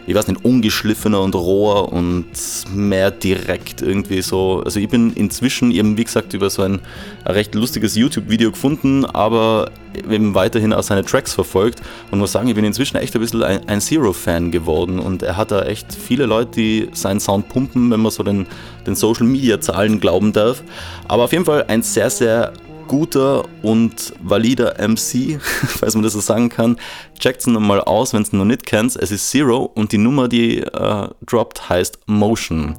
ich 0.09 0.15
weiß 0.15 0.27
nicht, 0.27 0.43
ungeschliffener 0.43 1.21
und 1.21 1.35
roher 1.35 1.93
und 1.93 2.25
mehr 2.73 3.11
direkt 3.11 3.83
irgendwie 3.83 4.23
so. 4.23 4.63
Also 4.65 4.79
ich 4.79 4.89
bin 4.89 5.13
inzwischen 5.13 5.69
eben, 5.69 5.97
wie 5.97 6.03
gesagt, 6.03 6.33
über 6.33 6.49
so 6.49 6.63
ein, 6.63 6.79
recht 7.27 7.53
lustiges 7.53 7.95
YouTube-Video 7.95 8.49
gefunden, 8.49 9.05
aber 9.05 9.69
eben 10.09 10.33
weiterhin 10.33 10.73
auch 10.73 10.81
seine 10.81 11.05
Tracks 11.05 11.35
verfolgt 11.35 11.83
und 12.09 12.17
muss 12.17 12.31
sagen, 12.31 12.47
ich 12.47 12.55
bin 12.55 12.65
inzwischen 12.65 12.97
echt 12.97 13.13
ein 13.13 13.21
bisschen 13.21 13.43
ein, 13.43 13.69
ein 13.69 13.81
Zero-Fan 13.81 14.49
geworden 14.49 14.97
und 14.97 15.21
er 15.21 15.37
hat 15.37 15.51
da 15.51 15.61
echt 15.61 15.93
viele 15.93 16.25
Leute, 16.25 16.53
die 16.55 16.89
seinen 16.93 17.19
Sound 17.19 17.47
pumpen, 17.47 17.91
wenn 17.91 17.99
man 17.99 18.11
so 18.11 18.23
den, 18.23 18.47
den 18.87 18.95
Social-Media-Zahlen 18.95 19.99
glauben 19.99 20.33
darf. 20.33 20.63
Aber 21.07 21.25
auf 21.25 21.33
jeden 21.33 21.45
Fall 21.45 21.65
ein 21.67 21.83
sehr, 21.83 22.09
sehr 22.09 22.53
guter 22.89 23.45
und 23.61 24.13
valider 24.21 24.75
MC, 24.85 25.39
falls 25.41 25.93
man 25.93 26.03
das 26.03 26.13
so 26.13 26.19
sagen 26.19 26.49
kann. 26.49 26.75
Checkt 27.17 27.39
es 27.41 27.47
nochmal 27.47 27.79
aus, 27.79 28.13
wenn 28.13 28.23
es 28.23 28.33
noch 28.33 28.43
nicht 28.43 28.65
kennt. 28.65 28.97
Es 28.97 29.11
ist 29.11 29.29
Zero 29.29 29.63
und 29.63 29.93
die 29.93 29.97
Nummer, 29.97 30.27
die 30.27 30.57
äh, 30.57 31.07
droppt, 31.25 31.69
heißt 31.69 31.99
Motion. 32.07 32.75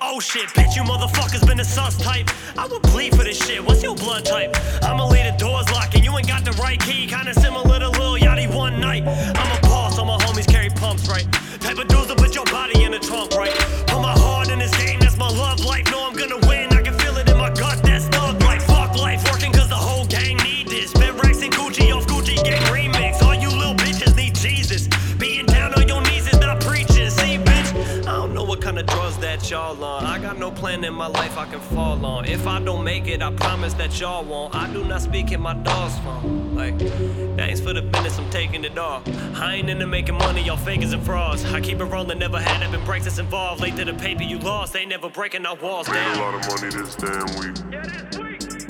Oh 0.00 0.18
shit, 0.18 0.48
bitch, 0.48 0.74
you 0.74 0.82
motherfuckers 0.82 1.46
been 1.46 1.60
a 1.60 1.64
sus 1.64 1.96
type. 1.96 2.28
I 2.58 2.66
would 2.66 2.82
bleed 2.82 3.14
for 3.14 3.22
this 3.22 3.38
shit. 3.38 3.64
What's 3.64 3.82
your 3.82 3.94
blood 3.94 4.24
type? 4.24 4.56
I'ma 4.82 5.06
leave 5.06 5.30
the 5.30 5.36
doors 5.38 5.70
locked 5.70 5.94
and 5.94 6.04
you 6.04 6.16
ain't 6.16 6.26
got 6.26 6.44
the 6.44 6.52
right 6.52 6.80
key. 6.80 7.06
Kinda 7.06 7.34
similar 7.34 7.78
to 7.78 7.90
Lil 7.90 8.16
Yachty 8.16 8.52
one 8.52 8.80
night. 8.80 9.06
I'm 9.06 9.58
a 9.58 9.60
boss, 9.62 9.98
all 9.98 10.06
my 10.06 10.18
homies 10.18 10.48
carry 10.48 10.70
pumps, 10.70 11.08
right? 11.08 11.30
Type 11.60 11.78
of 11.78 11.88
dudes 11.88 12.08
to 12.08 12.16
put 12.16 12.34
your 12.34 12.46
body 12.46 12.84
in 12.84 12.92
the 12.92 12.98
trunk, 12.98 13.34
right? 13.34 13.52
Put 13.86 14.00
my 14.00 14.12
heart 14.12 14.48
in 14.48 14.58
this 14.58 14.74
game, 14.76 14.98
that's 14.98 15.16
my 15.16 15.28
love 15.28 15.60
life. 15.60 15.84
No, 15.90 16.06
I'm 16.06 16.16
gonna 16.16 16.45
kind 28.76 28.88
kind 28.88 28.90
of 28.90 28.94
drugs 28.94 29.18
that 29.18 29.50
y'all 29.50 29.82
on. 29.84 30.04
I 30.04 30.18
got 30.18 30.38
no 30.38 30.50
plan 30.50 30.84
in 30.84 30.92
my 30.92 31.06
life 31.06 31.38
I 31.38 31.46
can 31.46 31.60
fall 31.60 32.04
on. 32.04 32.26
If 32.26 32.46
I 32.46 32.60
don't 32.60 32.84
make 32.84 33.06
it, 33.06 33.22
I 33.22 33.30
promise 33.32 33.72
that 33.74 33.98
y'all 33.98 34.24
won't. 34.24 34.54
I 34.54 34.70
do 34.72 34.84
not 34.84 35.00
speak 35.00 35.32
in 35.32 35.40
my 35.40 35.54
dog's 35.54 35.98
phone. 36.00 36.54
Like, 36.54 36.78
thanks 37.36 37.60
for 37.60 37.72
the 37.72 37.82
business, 37.82 38.18
I'm 38.18 38.28
taking 38.30 38.64
it 38.64 38.76
off. 38.78 39.02
I 39.36 39.54
ain't 39.54 39.70
into 39.70 39.86
making 39.86 40.16
money, 40.16 40.42
y'all 40.42 40.56
fakers 40.56 40.92
and 40.92 41.02
frauds. 41.02 41.44
I 41.46 41.60
keep 41.60 41.80
it 41.80 41.84
rolling, 41.84 42.18
never 42.18 42.38
had 42.38 42.66
even 42.66 42.84
breaks 42.84 43.04
that's 43.04 43.18
involved. 43.18 43.62
Late 43.62 43.76
to 43.76 43.84
the 43.84 43.94
paper 43.94 44.22
you 44.22 44.38
lost, 44.38 44.72
they 44.72 44.84
never 44.84 45.08
breaking 45.08 45.46
our 45.46 45.56
walls 45.56 45.88
Made 45.88 46.16
a 46.16 46.18
lot 46.18 46.34
of 46.34 46.46
money 46.48 46.70
this 46.74 46.96
damn 46.96 47.26
week. 47.38 47.56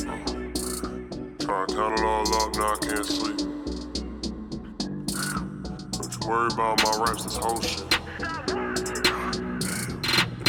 Uh-huh. 0.07 0.35
Trying 1.41 1.67
to 1.67 1.75
count 1.75 1.99
it 1.99 2.05
all 2.05 2.35
up, 2.35 2.55
now 2.55 2.73
I 2.73 2.79
can't 2.81 3.07
sleep. 3.07 3.39
Don't 5.93 6.13
you 6.13 6.29
worry 6.29 6.49
about 6.53 6.83
my 6.85 7.05
raps, 7.05 7.25
this 7.25 7.37
whole 7.37 7.61
shit. 7.61 7.96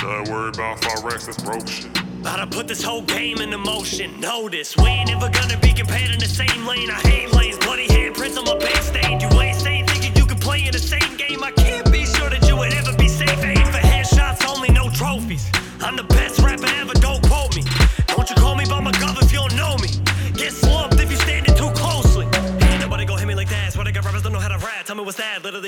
Ain't 0.03 0.29
worried 0.29 0.55
about 0.55 0.83
racks, 1.03 1.25
that's 1.25 1.41
broke 1.41 1.67
shit. 1.67 1.86
About 2.21 2.38
to 2.38 2.47
put 2.47 2.67
this 2.67 2.83
whole 2.83 3.01
game 3.01 3.39
into 3.39 3.57
motion. 3.57 4.19
Notice, 4.19 4.77
we 4.77 4.88
ain't 4.88 5.10
ever 5.10 5.29
gonna 5.29 5.57
be 5.60 5.73
compared 5.73 6.12
in 6.12 6.19
the 6.19 6.27
same 6.27 6.65
lane. 6.65 6.89
I 6.89 6.99
hate 7.07 7.33
lanes, 7.33 7.57
bloody 7.57 7.88
handprints 7.88 8.38
on 8.38 8.45
my 8.45 8.57
bed 8.57 8.77
stain. 8.83 9.19
You 9.19 9.29
ain't 9.41 9.55
saying 9.55 9.88
thinking 9.88 10.15
you 10.15 10.25
can 10.25 10.38
play 10.38 10.65
in 10.65 10.71
the 10.71 10.79
same 10.79 11.17
game. 11.17 11.43
I 11.43 11.51
can't 11.51 11.91
be 11.91 12.05
sure 12.05 12.29
that 12.29 12.47
you 12.47 12.55
would 12.57 12.73
ever 12.73 12.95
be 12.97 13.07
safe. 13.07 13.43
Aim 13.43 13.65
for 13.65 13.79
headshots, 13.79 14.45
only 14.47 14.69
no 14.69 14.89
trophies. 14.89 15.49
I'm 15.81 15.95
the 15.95 16.03
best 16.03 16.39
rapper 16.39 16.67
ever, 16.67 16.93
don't 16.93 17.21
quote 17.27 17.55
me. 17.55 17.63
Don't 18.07 18.29
you 18.29 18.36
call 18.36 18.55
me 18.55 18.65
by 18.65 18.79
my 18.79 18.91
gov 18.91 19.21
if 19.21 19.31
you 19.31 19.39
don't 19.39 19.55
know 19.55 19.77
me. 19.77 19.89
Get 20.33 20.53
slumped 20.53 20.99
if 20.99 21.10
you 21.10 21.17
standing 21.17 21.55
too 21.55 21.71
closely. 21.71 22.25
Ain't 22.67 22.81
nobody 22.81 23.05
gon' 23.05 23.17
hit 23.17 23.27
me 23.27 23.36
like 23.36 23.49
that. 23.49 23.73
Swear 23.73 23.86
to 23.86 23.91
God, 23.91 24.05
rappers 24.05 24.21
don't 24.21 24.33
know 24.33 24.39
how 24.39 24.49
to 24.49 24.63
rap. 24.63 24.86
Tell 24.86 24.95
me 24.95 25.03
what's 25.03 25.17
that? 25.17 25.43
Literally 25.43 25.66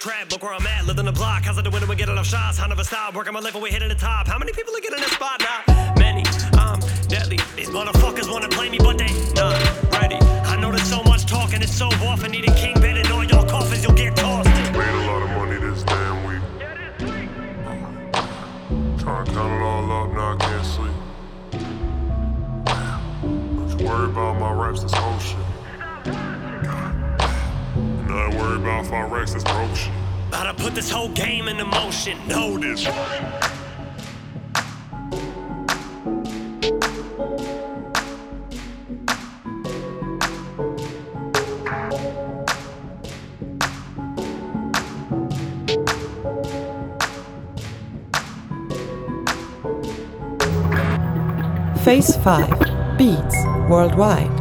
trap. 0.00 0.30
Look 0.32 0.42
where 0.42 0.54
I'm 0.54 0.66
at, 0.66 0.88
on 0.88 1.04
the 1.04 1.12
block. 1.12 1.44
How's 1.44 1.62
the 1.62 1.70
window 1.70 1.86
we 1.86 1.94
get 1.94 2.08
enough 2.08 2.26
shots? 2.26 2.56
How 2.56 2.66
never 2.66 2.84
stop. 2.84 3.14
Working 3.14 3.34
my 3.34 3.40
level, 3.40 3.60
we 3.60 3.70
hitting 3.70 3.90
the 3.90 3.94
top. 3.94 4.26
How 4.26 4.38
many 4.38 4.52
people 4.52 4.74
are 4.74 4.80
getting 4.80 4.98
this 4.98 5.12
spot 5.12 5.40
now? 5.40 5.94
Many. 5.98 6.24
I'm 6.54 6.80
deadly. 7.06 7.38
These 7.54 7.68
motherfuckers 7.68 8.32
wanna 8.32 8.48
play 8.48 8.70
me, 8.70 8.78
but 8.78 8.96
they 8.96 9.12
not 9.34 9.60
ready. 9.92 10.16
I 10.16 10.56
know 10.58 10.72
there's 10.72 10.88
so 10.88 11.02
much 11.02 11.26
talking, 11.26 11.60
it's 11.60 11.76
so 11.76 11.88
often. 12.08 12.30
Need 12.32 12.48
a 12.48 12.54
king 12.54 12.74
bed 12.80 12.96
in 12.96 13.12
all 13.12 13.24
y'all 13.24 13.46
coffins, 13.46 13.84
you'll 13.84 13.92
get 13.92 14.16
tossed. 14.16 14.48
Made 14.72 14.88
a 14.88 15.06
lot 15.06 15.22
of 15.22 15.30
money 15.36 15.58
this 15.60 15.82
damn 15.82 16.24
week. 16.26 16.42
Trying 19.00 19.26
to 19.26 19.32
count 19.32 19.52
it 19.52 19.62
all 19.62 19.92
up, 19.92 20.12
now 20.14 20.32
I 20.32 20.36
can't 20.38 20.64
sleep. 20.64 20.96
Don't 23.22 23.78
you 23.78 23.86
worry 23.86 24.06
about 24.06 24.40
my 24.40 24.52
raps, 24.52 24.82
this 24.82 24.94
whole 24.94 25.18
shit. 25.18 25.39
Gotta 28.30 28.42
worry 28.44 28.56
about 28.58 28.84
Forex 28.84 29.34
is 29.34 29.44
broke. 29.44 30.28
About 30.28 30.56
to 30.56 30.62
put 30.62 30.74
this 30.74 30.90
whole 30.90 31.08
game 31.08 31.48
into 31.48 31.64
motion. 31.64 32.16
Know 32.28 32.58
this. 32.58 32.86
Phase 51.84 52.16
5 52.18 52.96
Beats 52.96 53.36
Worldwide. 53.68 54.39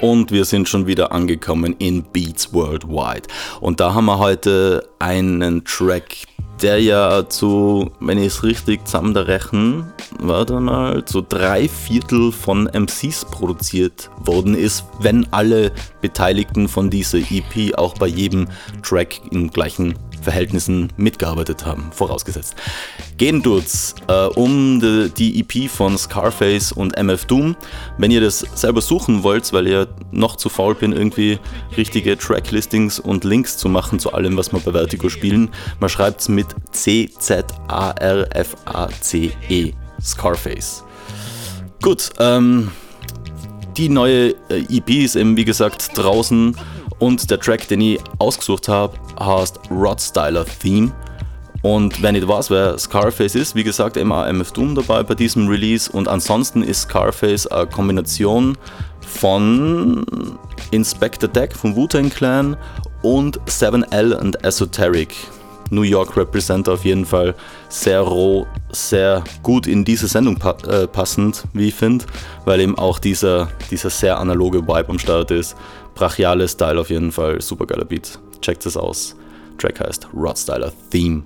Und 0.00 0.30
wir 0.30 0.44
sind 0.44 0.68
schon 0.68 0.86
wieder 0.86 1.12
angekommen 1.12 1.74
in 1.78 2.04
Beats 2.04 2.52
Worldwide. 2.52 3.28
Und 3.60 3.80
da 3.80 3.94
haben 3.94 4.06
wir 4.06 4.18
heute 4.18 4.88
einen 4.98 5.64
Track, 5.64 6.16
der 6.62 6.80
ja 6.80 7.28
zu, 7.28 7.90
wenn 8.00 8.18
ich 8.18 8.26
es 8.26 8.42
richtig 8.42 8.86
zusammenrechne, 8.86 9.92
warte 10.18 10.60
mal, 10.60 11.04
zu 11.04 11.20
drei 11.20 11.68
Viertel 11.68 12.32
von 12.32 12.68
MCs 12.72 13.26
produziert 13.26 14.10
worden 14.18 14.54
ist, 14.54 14.84
wenn 15.00 15.26
alle 15.32 15.72
Beteiligten 16.00 16.68
von 16.68 16.90
dieser 16.90 17.18
EP 17.18 17.76
auch 17.76 17.94
bei 17.94 18.06
jedem 18.06 18.48
Track 18.82 19.20
in 19.30 19.50
gleichen 19.50 19.94
Verhältnissen 20.22 20.92
mitgearbeitet 20.96 21.64
haben, 21.66 21.90
vorausgesetzt. 21.92 22.54
Gehen 23.16 23.42
tut's 23.42 23.94
äh, 24.08 24.26
um 24.26 24.80
die, 24.80 25.10
die 25.16 25.40
EP 25.40 25.70
von 25.70 25.96
Scarface 25.98 26.72
und 26.72 26.96
MF 26.96 27.24
Doom. 27.26 27.56
Wenn 27.98 28.10
ihr 28.10 28.20
das 28.20 28.40
selber 28.54 28.80
suchen 28.80 29.22
wollt, 29.22 29.52
weil 29.52 29.66
ihr 29.66 29.88
noch 30.10 30.36
zu 30.36 30.48
faul 30.48 30.74
bin, 30.74 30.92
irgendwie 30.92 31.38
richtige 31.76 32.16
Tracklistings 32.16 32.98
und 32.98 33.24
Links 33.24 33.56
zu 33.58 33.68
machen 33.68 33.98
zu 33.98 34.12
allem, 34.12 34.36
was 34.36 34.52
wir 34.52 34.60
bei 34.60 34.72
Vertigo 34.72 35.08
spielen, 35.08 35.50
man 35.80 35.88
schreibt's 35.90 36.28
mit 36.28 36.46
C-Z-A-R-F-A-C-E. 36.72 37.48
Scarface. 40.00 40.84
Gut, 41.82 42.10
ähm, 42.18 42.70
die 43.76 43.88
neue 43.88 44.34
äh, 44.48 44.64
EP 44.68 44.90
ist 44.90 45.16
eben 45.16 45.36
wie 45.36 45.44
gesagt 45.44 45.96
draußen 45.96 46.56
und 46.98 47.30
der 47.30 47.38
Track, 47.38 47.68
den 47.68 47.80
ich 47.80 48.00
ausgesucht 48.18 48.68
habe, 48.68 48.96
heißt 49.20 49.60
Rod 49.70 50.00
Styler 50.00 50.44
Theme. 50.44 50.92
Und 51.62 52.02
wenn 52.02 52.14
nicht 52.14 52.26
weiß, 52.26 52.50
wer 52.50 52.78
Scarface 52.78 53.34
ist, 53.34 53.54
wie 53.54 53.64
gesagt, 53.64 53.98
auch 53.98 54.26
MF 54.26 54.52
Doom 54.52 54.74
dabei 54.74 55.02
bei 55.02 55.14
diesem 55.14 55.48
Release. 55.48 55.90
Und 55.90 56.06
ansonsten 56.06 56.62
ist 56.62 56.82
Scarface 56.82 57.46
eine 57.48 57.66
Kombination 57.66 58.56
von 59.00 60.04
Inspector 60.70 61.28
Deck 61.28 61.54
vom 61.54 61.74
Wu-Tang 61.74 62.10
Clan 62.10 62.56
und 63.02 63.40
7L 63.46 64.14
und 64.14 64.44
Esoteric. 64.44 65.14
New 65.70 65.82
York 65.82 66.16
Representer 66.16 66.72
auf 66.72 66.84
jeden 66.84 67.04
Fall 67.04 67.34
sehr 67.68 68.00
roh, 68.00 68.46
sehr 68.70 69.22
gut 69.42 69.66
in 69.66 69.84
diese 69.84 70.08
Sendung 70.08 70.36
pa 70.36 70.56
äh, 70.66 70.86
passend, 70.86 71.44
wie 71.52 71.68
ich 71.68 71.74
finde, 71.74 72.06
weil 72.44 72.60
eben 72.60 72.78
auch 72.78 72.98
dieser, 72.98 73.48
dieser 73.70 73.90
sehr 73.90 74.18
analoge 74.18 74.62
Vibe 74.66 74.88
am 74.88 74.98
Start 74.98 75.30
ist. 75.30 75.56
Brachiale 75.98 76.46
Style 76.46 76.78
auf 76.80 76.90
jeden 76.90 77.10
Fall, 77.10 77.40
super 77.40 77.66
geiler 77.66 77.84
Beat. 77.84 78.20
Checkt 78.40 78.64
es 78.66 78.76
aus. 78.76 79.16
Track 79.58 79.80
heißt 79.80 80.06
Rod 80.14 80.38
Styler 80.38 80.72
Theme. 80.92 81.24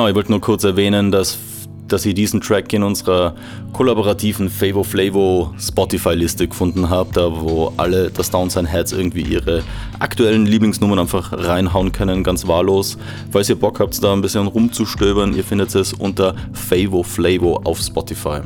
Genau, 0.00 0.08
ich 0.08 0.14
wollte 0.14 0.30
nur 0.30 0.40
kurz 0.40 0.64
erwähnen, 0.64 1.12
dass, 1.12 1.36
dass 1.86 2.06
ich 2.06 2.14
diesen 2.14 2.40
Track 2.40 2.72
in 2.72 2.82
unserer 2.82 3.34
kollaborativen 3.74 4.48
Favo 4.48 4.82
Flavo 4.82 5.52
Spotify-Liste 5.58 6.48
gefunden 6.48 6.88
habe, 6.88 7.10
da 7.12 7.30
wo 7.30 7.74
alle 7.76 8.10
das 8.10 8.30
Downsign 8.30 8.64
Heads 8.64 8.92
irgendwie 8.92 9.20
ihre 9.20 9.62
aktuellen 9.98 10.46
Lieblingsnummern 10.46 11.00
einfach 11.00 11.34
reinhauen 11.34 11.92
können, 11.92 12.24
ganz 12.24 12.46
wahllos. 12.46 12.96
Falls 13.30 13.50
ihr 13.50 13.56
Bock 13.56 13.78
habt, 13.78 14.02
da 14.02 14.14
ein 14.14 14.22
bisschen 14.22 14.46
rumzustöbern, 14.46 15.36
ihr 15.36 15.44
findet 15.44 15.74
es 15.74 15.92
unter 15.92 16.34
Favo 16.54 17.02
Flavo 17.02 17.60
auf 17.64 17.78
Spotify. 17.78 18.40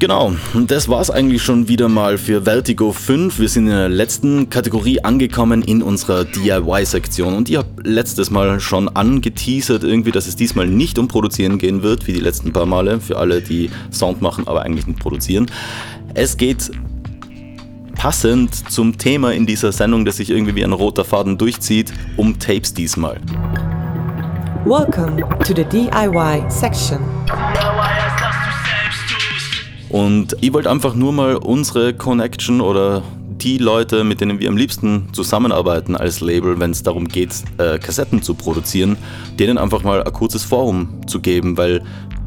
Genau, 0.00 0.32
das 0.66 0.88
war's 0.88 1.08
eigentlich 1.08 1.42
schon 1.42 1.68
wieder 1.68 1.88
mal 1.88 2.18
für 2.18 2.42
Vertigo 2.42 2.92
5. 2.92 3.38
Wir 3.38 3.48
sind 3.48 3.66
in 3.68 3.72
der 3.72 3.88
letzten 3.88 4.50
Kategorie 4.50 5.00
angekommen 5.00 5.62
in 5.62 5.82
unserer 5.82 6.24
DIY-Sektion 6.24 7.32
und 7.32 7.48
ich 7.48 7.56
habe 7.56 7.68
letztes 7.84 8.28
Mal 8.28 8.58
schon 8.58 8.88
angeteasert 8.88 9.84
irgendwie, 9.84 10.10
dass 10.10 10.26
es 10.26 10.34
diesmal 10.34 10.66
nicht 10.66 10.98
um 10.98 11.06
Produzieren 11.06 11.58
gehen 11.58 11.84
wird, 11.84 12.08
wie 12.08 12.12
die 12.12 12.20
letzten 12.20 12.52
paar 12.52 12.66
Male, 12.66 12.98
für 13.00 13.18
alle, 13.18 13.40
die 13.40 13.70
Sound 13.92 14.20
machen, 14.20 14.48
aber 14.48 14.62
eigentlich 14.62 14.88
nicht 14.88 14.98
produzieren. 14.98 15.46
Es 16.14 16.36
geht 16.36 16.72
passend 17.94 18.70
zum 18.70 18.98
Thema 18.98 19.32
in 19.32 19.46
dieser 19.46 19.70
Sendung, 19.70 20.04
das 20.04 20.16
sich 20.16 20.30
irgendwie 20.30 20.56
wie 20.56 20.64
ein 20.64 20.72
roter 20.72 21.04
Faden 21.04 21.38
durchzieht, 21.38 21.92
um 22.16 22.36
Tapes 22.40 22.74
diesmal. 22.74 23.20
Welcome 24.64 25.20
to 25.44 25.54
the 25.54 25.64
DIY 25.64 26.44
section. 26.48 26.98
Und 29.94 30.36
ich 30.40 30.52
wollte 30.52 30.72
einfach 30.72 30.96
nur 30.96 31.12
mal 31.12 31.36
unsere 31.36 31.94
Connection 31.94 32.60
oder 32.60 33.04
die 33.40 33.58
Leute, 33.58 34.02
mit 34.02 34.20
denen 34.20 34.40
wir 34.40 34.48
am 34.48 34.56
liebsten 34.56 35.06
zusammenarbeiten 35.12 35.94
als 35.94 36.20
Label, 36.20 36.58
wenn 36.58 36.72
es 36.72 36.82
darum 36.82 37.06
geht, 37.06 37.30
äh, 37.58 37.78
Kassetten 37.78 38.20
zu 38.20 38.34
produzieren, 38.34 38.96
denen 39.38 39.56
einfach 39.56 39.84
mal 39.84 40.02
ein 40.02 40.12
kurzes 40.12 40.42
Forum 40.42 40.88
zu 41.06 41.20
geben, 41.20 41.56
weil 41.56 41.80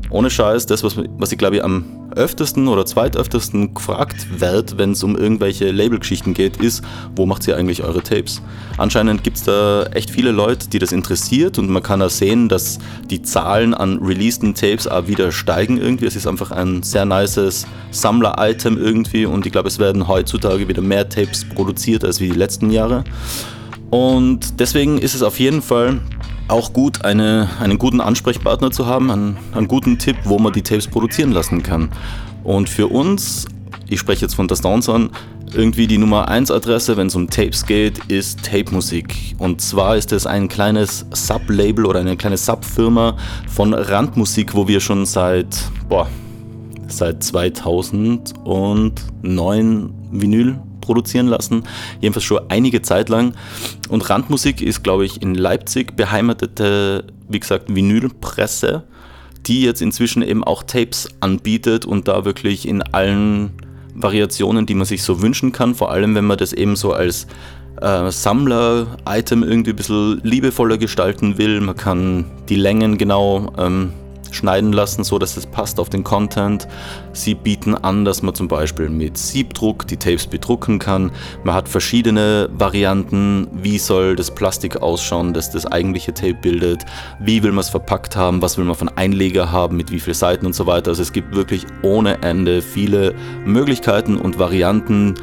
ohne 0.09 0.29
Scheiß, 0.29 0.65
das, 0.67 0.81
was, 0.81 0.95
was 1.17 1.33
ich 1.33 1.37
glaube 1.37 1.57
ich 1.57 1.63
am 1.65 1.83
öftesten 2.17 2.67
oder 2.67 2.85
zweitöftesten 2.85 3.73
gefragt 3.73 4.39
wird, 4.39 4.77
wenn 4.77 4.91
es 4.91 5.03
um 5.03 5.15
irgendwelche 5.15 5.71
Labelgeschichten 5.71 6.33
geht, 6.33 6.57
ist, 6.57 6.83
wo 7.15 7.25
macht 7.25 7.47
ihr 7.47 7.55
eigentlich 7.55 7.83
eure 7.83 8.03
Tapes? 8.03 8.41
Anscheinend 8.77 9.23
gibt 9.23 9.37
es 9.37 9.43
da 9.43 9.83
echt 9.93 10.09
viele 10.09 10.31
Leute, 10.31 10.69
die 10.69 10.79
das 10.79 10.91
interessiert 10.91 11.57
und 11.57 11.69
man 11.69 11.83
kann 11.83 11.99
da 11.99 12.09
sehen, 12.09 12.49
dass 12.49 12.79
die 13.09 13.21
Zahlen 13.21 13.73
an 13.73 13.99
releaseden 13.99 14.53
Tapes 14.53 14.87
auch 14.87 15.07
wieder 15.07 15.31
steigen 15.31 15.77
irgendwie. 15.77 16.05
Es 16.05 16.15
ist 16.15 16.27
einfach 16.27 16.51
ein 16.51 16.83
sehr 16.83 17.05
nices 17.05 17.65
Sammler-Item 17.91 18.77
irgendwie 18.77 19.25
und 19.25 19.45
ich 19.45 19.51
glaube, 19.51 19.67
es 19.67 19.79
werden 19.79 20.07
heutzutage 20.07 20.67
wieder 20.67 20.81
mehr 20.81 21.07
Tapes 21.07 21.45
produziert 21.45 22.03
als 22.03 22.19
wie 22.19 22.29
die 22.29 22.37
letzten 22.37 22.69
Jahre. 22.69 23.03
Und 23.89 24.59
deswegen 24.59 24.97
ist 24.97 25.15
es 25.15 25.23
auf 25.23 25.39
jeden 25.39 25.61
Fall 25.61 26.01
auch 26.47 26.73
gut, 26.73 27.03
eine, 27.05 27.49
einen 27.59 27.77
guten 27.77 28.01
Ansprechpartner 28.01 28.71
zu 28.71 28.85
haben, 28.85 29.11
einen, 29.11 29.37
einen 29.53 29.67
guten 29.67 29.99
Tipp, 29.99 30.17
wo 30.23 30.39
man 30.39 30.53
die 30.53 30.61
Tapes 30.61 30.87
produzieren 30.87 31.31
lassen 31.31 31.63
kann. 31.63 31.89
Und 32.43 32.69
für 32.69 32.87
uns, 32.87 33.45
ich 33.87 33.99
spreche 33.99 34.21
jetzt 34.21 34.35
von 34.35 34.47
das 34.47 34.61
Downs 34.61 34.87
an, 34.89 35.09
irgendwie 35.53 35.87
die 35.87 35.97
Nummer 35.97 36.27
1 36.27 36.51
Adresse, 36.51 36.97
wenn 36.97 37.07
es 37.07 37.15
um 37.15 37.29
Tapes 37.29 37.65
geht, 37.65 37.99
ist 38.09 38.43
Tape 38.43 38.71
Musik. 38.71 39.15
Und 39.37 39.61
zwar 39.61 39.95
ist 39.95 40.11
es 40.11 40.27
ein 40.27 40.49
kleines 40.49 41.05
Sublabel 41.11 41.85
oder 41.85 42.01
eine 42.01 42.17
kleine 42.17 42.37
Subfirma 42.37 43.15
von 43.47 43.73
Randmusik, 43.73 44.55
wo 44.55 44.67
wir 44.67 44.81
schon 44.81 45.05
seit, 45.05 45.47
boah, 45.87 46.07
seit 46.87 47.23
2009 47.23 48.93
Vinyl 50.11 50.59
produzieren 50.87 51.27
lassen, 51.27 51.63
jedenfalls 52.01 52.23
schon 52.23 52.39
einige 52.49 52.81
Zeit 52.81 53.09
lang. 53.09 53.33
Und 53.89 54.09
Randmusik 54.09 54.61
ist, 54.61 54.83
glaube 54.83 55.05
ich, 55.05 55.21
in 55.21 55.35
Leipzig 55.35 55.95
beheimatete, 55.95 57.03
wie 57.29 57.39
gesagt, 57.39 57.75
Vinylpresse, 57.75 58.85
die 59.45 59.61
jetzt 59.61 59.81
inzwischen 59.81 60.23
eben 60.23 60.43
auch 60.43 60.63
Tapes 60.63 61.09
anbietet 61.19 61.85
und 61.85 62.07
da 62.07 62.25
wirklich 62.25 62.67
in 62.67 62.81
allen 62.81 63.51
Variationen, 63.93 64.65
die 64.65 64.75
man 64.75 64.85
sich 64.85 65.03
so 65.03 65.21
wünschen 65.21 65.51
kann, 65.51 65.75
vor 65.75 65.91
allem 65.91 66.15
wenn 66.15 66.25
man 66.25 66.37
das 66.37 66.53
eben 66.53 66.75
so 66.75 66.93
als 66.93 67.27
äh, 67.81 68.09
Sammler-Item 68.09 69.43
irgendwie 69.43 69.71
ein 69.71 69.75
bisschen 69.75 70.21
liebevoller 70.23 70.77
gestalten 70.77 71.37
will. 71.37 71.61
Man 71.61 71.75
kann 71.75 72.25
die 72.49 72.55
Längen 72.55 72.97
genau 72.97 73.53
ähm, 73.57 73.91
schneiden 74.31 74.73
lassen, 74.73 75.03
so 75.03 75.19
dass 75.19 75.37
es 75.37 75.45
passt 75.45 75.79
auf 75.79 75.89
den 75.89 76.03
Content. 76.03 76.67
Sie 77.13 77.35
bieten 77.35 77.75
an, 77.75 78.05
dass 78.05 78.21
man 78.21 78.35
zum 78.35 78.47
Beispiel 78.47 78.89
mit 78.89 79.17
Siebdruck 79.17 79.87
die 79.87 79.97
Tapes 79.97 80.27
bedrucken 80.27 80.79
kann. 80.79 81.11
Man 81.43 81.55
hat 81.55 81.67
verschiedene 81.67 82.49
Varianten. 82.51 83.47
Wie 83.51 83.77
soll 83.77 84.15
das 84.15 84.33
Plastik 84.33 84.77
ausschauen, 84.81 85.33
das 85.33 85.51
das 85.51 85.65
eigentliche 85.65 86.13
Tape 86.13 86.35
bildet? 86.35 86.85
Wie 87.19 87.43
will 87.43 87.51
man 87.51 87.59
es 87.59 87.69
verpackt 87.69 88.15
haben? 88.15 88.41
Was 88.41 88.57
will 88.57 88.65
man 88.65 88.75
von 88.75 88.89
Einleger 88.89 89.51
haben? 89.51 89.77
Mit 89.77 89.91
wie 89.91 89.99
vielen 89.99 90.13
Seiten 90.13 90.45
und 90.45 90.53
so 90.53 90.67
weiter? 90.67 90.91
Also 90.91 91.01
es 91.01 91.11
gibt 91.11 91.35
wirklich 91.35 91.65
ohne 91.81 92.21
Ende 92.21 92.61
viele 92.61 93.13
Möglichkeiten 93.45 94.17
und 94.17 94.39
Varianten, 94.39 95.15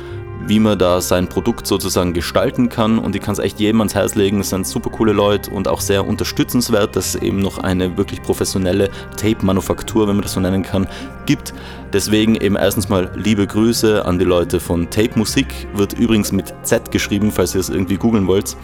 wie 0.46 0.60
man 0.60 0.78
da 0.78 1.00
sein 1.00 1.28
Produkt 1.28 1.66
sozusagen 1.66 2.12
gestalten 2.12 2.68
kann. 2.68 2.98
Und 2.98 3.16
ich 3.16 3.22
kann 3.22 3.32
es 3.32 3.38
echt 3.38 3.60
jedem 3.60 3.80
ans 3.80 3.94
Herz 3.94 4.14
legen. 4.14 4.40
Es 4.40 4.50
sind 4.50 4.66
super 4.66 4.90
coole 4.90 5.12
Leute 5.12 5.50
und 5.50 5.68
auch 5.68 5.80
sehr 5.80 6.06
unterstützenswert, 6.06 6.96
dass 6.96 7.14
es 7.14 7.22
eben 7.22 7.38
noch 7.40 7.58
eine 7.58 7.96
wirklich 7.96 8.22
professionelle 8.22 8.90
Tape-Manufaktur, 9.16 10.06
wenn 10.08 10.16
man 10.16 10.22
das 10.22 10.32
so 10.32 10.40
nennen 10.40 10.62
kann, 10.62 10.86
gibt. 11.26 11.54
Deswegen 11.92 12.36
eben 12.36 12.56
erstens 12.56 12.88
mal 12.88 13.10
liebe 13.14 13.46
Grüße 13.46 14.04
an 14.04 14.18
die 14.18 14.24
Leute 14.24 14.60
von 14.60 14.90
Tape 14.90 15.16
Musik. 15.16 15.46
Wird 15.74 15.94
übrigens 15.94 16.32
mit 16.32 16.52
Z 16.62 16.90
geschrieben, 16.90 17.30
falls 17.30 17.54
ihr 17.54 17.60
es 17.60 17.68
irgendwie 17.68 17.96
googeln 17.96 18.26
wollt. 18.26 18.56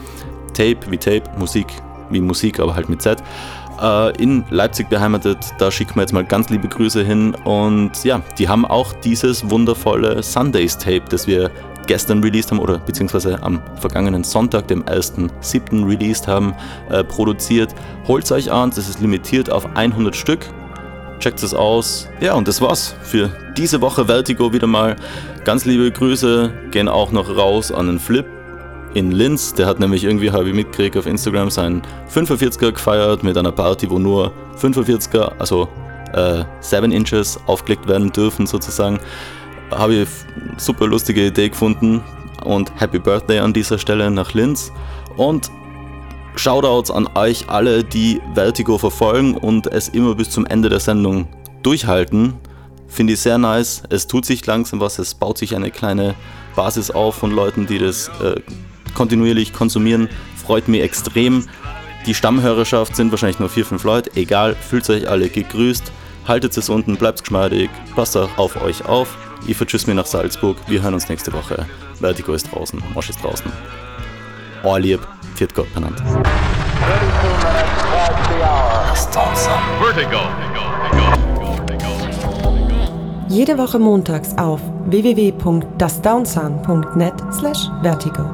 Tape 0.55 0.79
wie 0.91 0.99
Tape, 0.99 1.25
Musik 1.39 1.67
wie 2.11 2.21
Musik, 2.21 2.59
aber 2.59 2.75
halt 2.75 2.89
mit 2.89 3.01
Z 3.01 3.23
äh, 3.81 4.17
in 4.23 4.45
Leipzig 4.51 4.89
beheimatet. 4.89 5.39
Da 5.59 5.71
schicken 5.71 5.97
wir 5.97 6.03
jetzt 6.03 6.13
mal 6.13 6.25
ganz 6.25 6.51
liebe 6.51 6.69
Grüße 6.69 7.03
hin. 7.03 7.35
Und 7.45 8.05
ja, 8.05 8.21
die 8.39 8.49
haben 8.49 8.65
auch 8.65 8.93
dieses 8.93 9.49
wundervolle 9.51 10.23
Sundays 10.23 10.77
Tape, 10.79 11.03
das 11.09 11.27
wir 11.27 11.51
gestern 11.91 12.23
released 12.23 12.53
haben 12.53 12.61
oder 12.61 12.79
beziehungsweise 12.79 13.43
am 13.43 13.61
vergangenen 13.81 14.23
Sonntag, 14.23 14.69
dem 14.69 14.85
1.7. 14.85 15.85
released 15.89 16.29
haben, 16.29 16.55
äh, 16.89 17.03
produziert. 17.03 17.75
Holt 18.07 18.31
euch 18.31 18.53
an, 18.53 18.71
das 18.71 18.89
ist 18.89 19.01
limitiert 19.01 19.51
auf 19.51 19.67
100 19.75 20.15
Stück. 20.15 20.47
Checkt 21.19 21.43
es 21.43 21.53
aus. 21.53 22.07
Ja, 22.21 22.35
und 22.35 22.47
das 22.47 22.61
war's 22.61 22.95
für 23.03 23.33
diese 23.57 23.81
Woche 23.81 24.05
Vertigo 24.05 24.53
wieder 24.53 24.69
mal. 24.69 24.95
Ganz 25.43 25.65
liebe 25.65 25.91
Grüße 25.91 26.53
gehen 26.71 26.89
auch 26.89 27.11
noch 27.11 27.37
raus 27.37 27.73
an 27.73 27.89
den 27.89 27.99
Flip 27.99 28.25
in 28.95 29.11
Linz. 29.11 29.55
Der 29.55 29.67
hat 29.67 29.81
nämlich 29.81 30.05
irgendwie, 30.05 30.31
habe 30.31 30.49
ich 30.49 30.55
mitgekriegt, 30.55 30.97
auf 30.97 31.07
Instagram 31.07 31.51
seinen 31.51 31.83
45er 32.15 32.71
gefeiert 32.71 33.25
mit 33.25 33.37
einer 33.37 33.51
Party, 33.51 33.91
wo 33.91 33.99
nur 33.99 34.31
45er, 34.61 35.33
also 35.41 35.69
äh, 36.13 36.45
7 36.61 36.93
Inches 36.93 37.41
aufgelegt 37.47 37.89
werden 37.89 38.13
dürfen 38.13 38.47
sozusagen. 38.47 39.01
Habe 39.71 39.95
ich 39.95 40.09
super 40.57 40.87
lustige 40.87 41.27
Idee 41.27 41.49
gefunden 41.49 42.03
und 42.45 42.73
Happy 42.81 42.99
Birthday 42.99 43.39
an 43.39 43.53
dieser 43.53 43.79
Stelle 43.79 44.11
nach 44.11 44.35
Linz. 44.35 44.73
Und 45.17 45.51
Shoutouts 46.37 46.91
an 46.91 47.09
euch 47.15 47.49
alle, 47.49 47.85
die 47.85 48.21
Vertigo 48.35 48.79
verfolgen 48.79 49.37
und 49.37 49.67
es 49.67 49.89
immer 49.89 50.15
bis 50.15 50.31
zum 50.31 50.47
Ende 50.47 50.69
der 50.69 50.81
Sendung 50.81 51.29
durchhalten. 51.63 52.35
Finde 52.89 53.13
ich 53.13 53.21
sehr 53.21 53.39
nice. 53.39 53.83
Es 53.91 54.07
tut 54.07 54.25
sich 54.25 54.45
langsam 54.47 54.81
was, 54.81 54.99
es 54.99 55.15
baut 55.15 55.39
sich 55.39 55.55
eine 55.55 55.71
kleine 55.71 56.15
Basis 56.57 56.91
auf 56.91 57.17
von 57.17 57.31
Leuten, 57.31 57.67
die 57.67 57.79
das 57.79 58.09
äh, 58.23 58.41
kontinuierlich 58.95 59.53
konsumieren. 59.53 60.09
Freut 60.37 60.67
mich 60.69 60.83
extrem. 60.83 61.47
Die 62.07 62.15
Stammhörerschaft 62.15 62.97
sind 62.97 63.11
wahrscheinlich 63.11 63.39
nur 63.39 63.51
vier, 63.51 63.67
fünf 63.67 63.85
Leute. 63.85 64.11
Egal, 64.17 64.57
fühlt 64.57 64.89
euch 64.89 65.09
alle 65.09 65.29
gegrüßt. 65.29 65.93
Haltet 66.27 66.57
es 66.57 66.69
unten, 66.69 66.97
bleibt 66.97 67.21
geschmeidig, 67.21 67.71
passt 67.95 68.17
auch 68.17 68.39
auf 68.39 68.61
euch 68.63 68.85
auf. 68.87 69.17
Ich 69.47 69.57
vertschüss 69.57 69.87
mir 69.87 69.95
nach 69.95 70.07
Salzburg. 70.07 70.57
Wir 70.67 70.83
hören 70.83 70.95
uns 70.95 71.09
nächste 71.09 71.33
Woche. 71.33 71.67
Vertigo 71.95 72.35
ist 72.35 72.53
draußen. 72.53 72.83
Mosch 72.95 73.11
ist 73.11 73.23
draußen. 73.23 73.53
Euer 74.63 74.79
Lieb, 74.79 75.01
viert 75.35 75.55
Gott 75.55 75.73
benannt. 75.75 76.03
Jede 83.29 83.59
Woche 83.59 83.79
montags 83.79 84.37
auf 84.37 84.61
www.dasdownsun.net 84.87 87.15
slash 87.33 87.71
vertigo. 87.83 88.25